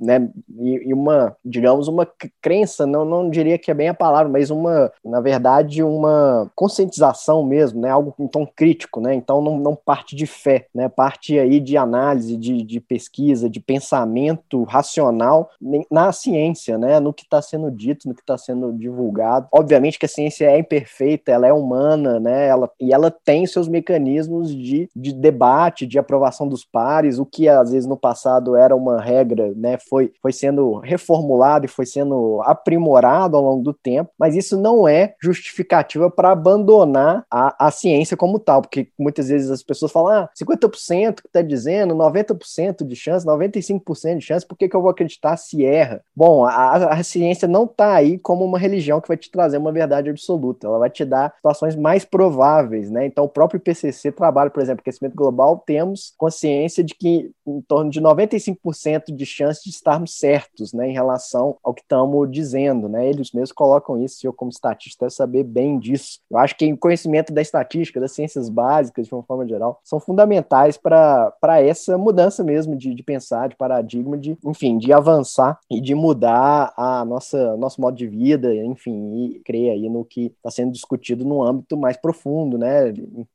né, 0.00 0.28
e, 0.58 0.88
e, 0.88 0.94
uma, 0.94 1.36
digamos, 1.44 1.88
uma 1.88 2.06
crença, 2.40 2.86
não, 2.86 3.04
não 3.04 3.30
diria 3.30 3.58
que 3.58 3.70
é 3.70 3.74
bem 3.74 3.88
a 3.88 3.94
palavra, 3.94 4.30
mas 4.30 4.50
uma, 4.50 4.92
na 5.04 5.20
verdade, 5.20 5.82
uma 5.82 6.50
conscientização 6.54 7.42
mesmo, 7.44 7.80
né, 7.80 7.90
algo 7.90 8.07
algo 8.08 8.28
tom 8.28 8.46
crítico, 8.46 9.00
né? 9.00 9.14
Então 9.14 9.40
não, 9.40 9.58
não 9.58 9.76
parte 9.76 10.14
de 10.14 10.26
fé, 10.26 10.66
né? 10.74 10.88
Parte 10.88 11.38
aí 11.38 11.60
de 11.60 11.76
análise, 11.76 12.36
de, 12.36 12.62
de 12.62 12.80
pesquisa, 12.80 13.48
de 13.48 13.60
pensamento 13.60 14.62
racional 14.64 15.50
na 15.90 16.12
ciência, 16.12 16.78
né? 16.78 17.00
No 17.00 17.12
que 17.12 17.22
está 17.22 17.40
sendo 17.42 17.70
dito, 17.70 18.08
no 18.08 18.14
que 18.14 18.20
está 18.20 18.38
sendo 18.38 18.72
divulgado. 18.72 19.48
Obviamente 19.52 19.98
que 19.98 20.06
a 20.06 20.08
ciência 20.08 20.46
é 20.46 20.58
imperfeita, 20.58 21.30
ela 21.32 21.46
é 21.46 21.52
humana, 21.52 22.18
né? 22.20 22.48
Ela, 22.48 22.70
e 22.80 22.92
ela 22.92 23.10
tem 23.10 23.46
seus 23.46 23.68
mecanismos 23.68 24.54
de, 24.54 24.88
de 24.94 25.12
debate, 25.12 25.86
de 25.86 25.98
aprovação 25.98 26.48
dos 26.48 26.64
pares, 26.64 27.18
o 27.18 27.26
que 27.26 27.48
às 27.48 27.70
vezes 27.70 27.86
no 27.86 27.96
passado 27.96 28.56
era 28.56 28.74
uma 28.74 29.00
regra, 29.00 29.52
né? 29.56 29.78
Foi, 29.88 30.12
foi 30.20 30.32
sendo 30.32 30.78
reformulado 30.78 31.64
e 31.64 31.68
foi 31.68 31.86
sendo 31.86 32.40
aprimorado 32.44 33.36
ao 33.36 33.42
longo 33.42 33.62
do 33.62 33.72
tempo, 33.72 34.10
mas 34.18 34.36
isso 34.36 34.60
não 34.60 34.86
é 34.86 35.14
justificativa 35.20 36.10
para 36.10 36.32
abandonar 36.32 37.24
a, 37.30 37.66
a 37.66 37.70
ciência 37.70 37.97
ciência 37.98 38.16
como 38.16 38.38
tal, 38.38 38.62
porque 38.62 38.88
muitas 38.98 39.28
vezes 39.28 39.50
as 39.50 39.62
pessoas 39.62 39.90
falam, 39.90 40.12
ah, 40.12 40.30
50% 40.34 41.22
que 41.22 41.28
está 41.28 41.42
dizendo, 41.42 41.94
90% 41.94 42.84
de 42.84 42.94
chance, 42.94 43.26
95% 43.26 44.18
de 44.18 44.24
chance, 44.24 44.46
por 44.46 44.56
que, 44.56 44.68
que 44.68 44.76
eu 44.76 44.80
vou 44.80 44.90
acreditar 44.90 45.36
se 45.36 45.64
erra? 45.64 46.02
Bom, 46.14 46.44
a, 46.44 46.94
a 46.94 47.02
ciência 47.02 47.48
não 47.48 47.64
está 47.64 47.94
aí 47.94 48.18
como 48.18 48.44
uma 48.44 48.58
religião 48.58 49.00
que 49.00 49.08
vai 49.08 49.16
te 49.16 49.30
trazer 49.30 49.58
uma 49.58 49.72
verdade 49.72 50.08
absoluta, 50.08 50.66
ela 50.66 50.78
vai 50.78 50.90
te 50.90 51.04
dar 51.04 51.34
situações 51.36 51.74
mais 51.74 52.04
prováveis, 52.04 52.90
né? 52.90 53.06
Então, 53.06 53.24
o 53.24 53.28
próprio 53.28 53.58
IPCC 53.58 54.12
trabalha, 54.12 54.50
por 54.50 54.62
exemplo, 54.62 54.80
aquecimento 54.80 55.14
global, 55.14 55.62
temos 55.66 56.14
consciência 56.16 56.84
de 56.84 56.94
que 56.94 57.30
em 57.46 57.60
torno 57.62 57.90
de 57.90 58.00
95% 58.00 59.14
de 59.14 59.26
chance 59.26 59.64
de 59.64 59.70
estarmos 59.70 60.18
certos, 60.18 60.72
né, 60.72 60.88
em 60.88 60.92
relação 60.92 61.56
ao 61.64 61.74
que 61.74 61.82
estamos 61.82 62.30
dizendo, 62.30 62.88
né? 62.88 63.08
Eles 63.08 63.32
mesmos 63.32 63.52
colocam 63.52 64.02
isso, 64.02 64.26
eu 64.26 64.32
como 64.32 64.50
estatista 64.50 65.06
deve 65.06 65.14
saber 65.14 65.44
bem 65.44 65.78
disso. 65.78 66.20
Eu 66.30 66.38
acho 66.38 66.56
que 66.56 66.64
em 66.64 66.76
conhecimento 66.76 67.32
da 67.32 67.40
estatística 67.40 67.87
estatística, 67.88 68.00
das 68.00 68.12
ciências 68.12 68.48
básicas, 68.48 69.06
de 69.06 69.14
uma 69.14 69.22
forma 69.22 69.46
geral, 69.46 69.80
são 69.82 69.98
fundamentais 69.98 70.76
para 70.76 71.60
essa 71.60 71.96
mudança 71.96 72.44
mesmo 72.44 72.76
de, 72.76 72.94
de 72.94 73.02
pensar, 73.02 73.48
de 73.48 73.56
paradigma, 73.56 74.16
de, 74.16 74.36
enfim, 74.44 74.78
de 74.78 74.92
avançar 74.92 75.58
e 75.70 75.80
de 75.80 75.94
mudar 75.94 76.72
a 76.76 77.04
nossa 77.04 77.56
nosso 77.56 77.80
modo 77.80 77.96
de 77.96 78.06
vida, 78.06 78.54
enfim, 78.54 79.14
e 79.14 79.40
crer 79.40 79.70
aí 79.70 79.88
no 79.88 80.04
que 80.04 80.26
está 80.26 80.50
sendo 80.50 80.72
discutido 80.72 81.24
no 81.24 81.42
âmbito 81.42 81.76
mais 81.76 81.96
profundo, 81.96 82.58
né, 82.58 82.92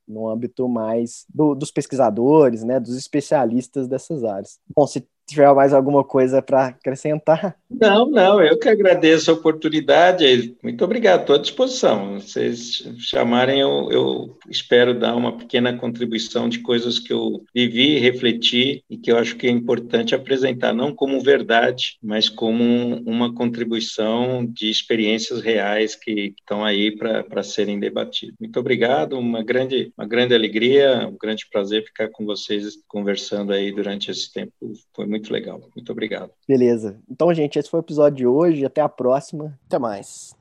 no 0.07 0.29
âmbito 0.29 0.67
mais 0.69 1.25
do, 1.33 1.55
dos 1.55 1.71
pesquisadores, 1.71 2.63
né, 2.63 2.79
dos 2.79 2.97
especialistas 2.97 3.87
dessas 3.87 4.23
áreas. 4.23 4.59
Bom, 4.75 4.85
se 4.87 5.05
tiver 5.27 5.53
mais 5.53 5.73
alguma 5.73 6.03
coisa 6.03 6.41
para 6.41 6.67
acrescentar. 6.67 7.55
Não, 7.69 8.09
não, 8.09 8.41
eu 8.41 8.57
que 8.59 8.69
agradeço 8.69 9.31
a 9.31 9.33
oportunidade. 9.33 10.55
Muito 10.61 10.83
obrigado, 10.83 11.21
estou 11.21 11.35
à 11.35 11.39
disposição. 11.39 12.19
Vocês 12.19 12.83
chamarem, 12.99 13.59
eu, 13.59 13.89
eu, 13.91 14.37
espero 14.49 14.97
dar 14.97 15.15
uma 15.15 15.35
pequena 15.37 15.75
contribuição 15.75 16.47
de 16.47 16.59
coisas 16.59 16.99
que 16.99 17.11
eu 17.11 17.43
vivi, 17.53 17.97
refleti 17.97 18.83
e 18.89 18.97
que 18.97 19.11
eu 19.11 19.17
acho 19.17 19.35
que 19.35 19.47
é 19.47 19.49
importante 19.49 20.13
apresentar, 20.13 20.73
não 20.73 20.93
como 20.93 21.21
verdade, 21.21 21.97
mas 22.01 22.29
como 22.29 23.01
uma 23.05 23.33
contribuição 23.33 24.45
de 24.45 24.69
experiências 24.69 25.41
reais 25.41 25.95
que 25.95 26.35
estão 26.39 26.63
aí 26.63 26.95
para 26.95 27.43
serem 27.43 27.79
debatidas. 27.79 28.35
Muito 28.39 28.59
obrigado, 28.59 29.17
uma 29.17 29.43
grande, 29.43 29.91
uma 29.97 30.07
grande 30.07 30.35
alegria, 30.35 31.07
um 31.07 31.17
grande 31.17 31.47
prazer 31.51 31.83
ficar 31.83 32.09
com 32.09 32.25
vocês 32.25 32.77
conversando 32.87 33.51
aí 33.51 33.71
durante 33.71 34.11
esse 34.11 34.31
tempo. 34.31 34.53
Foi 34.95 35.05
muito 35.13 35.31
legal. 35.31 35.61
Muito 35.75 35.91
obrigado. 35.91 36.31
Beleza. 36.47 36.99
Então, 37.09 37.33
gente, 37.33 37.59
esse 37.59 37.69
foi 37.69 37.79
o 37.79 37.83
episódio 37.83 38.17
de 38.17 38.27
hoje. 38.27 38.65
Até 38.65 38.81
a 38.81 38.89
próxima. 38.89 39.57
Até 39.67 39.77
mais. 39.77 40.35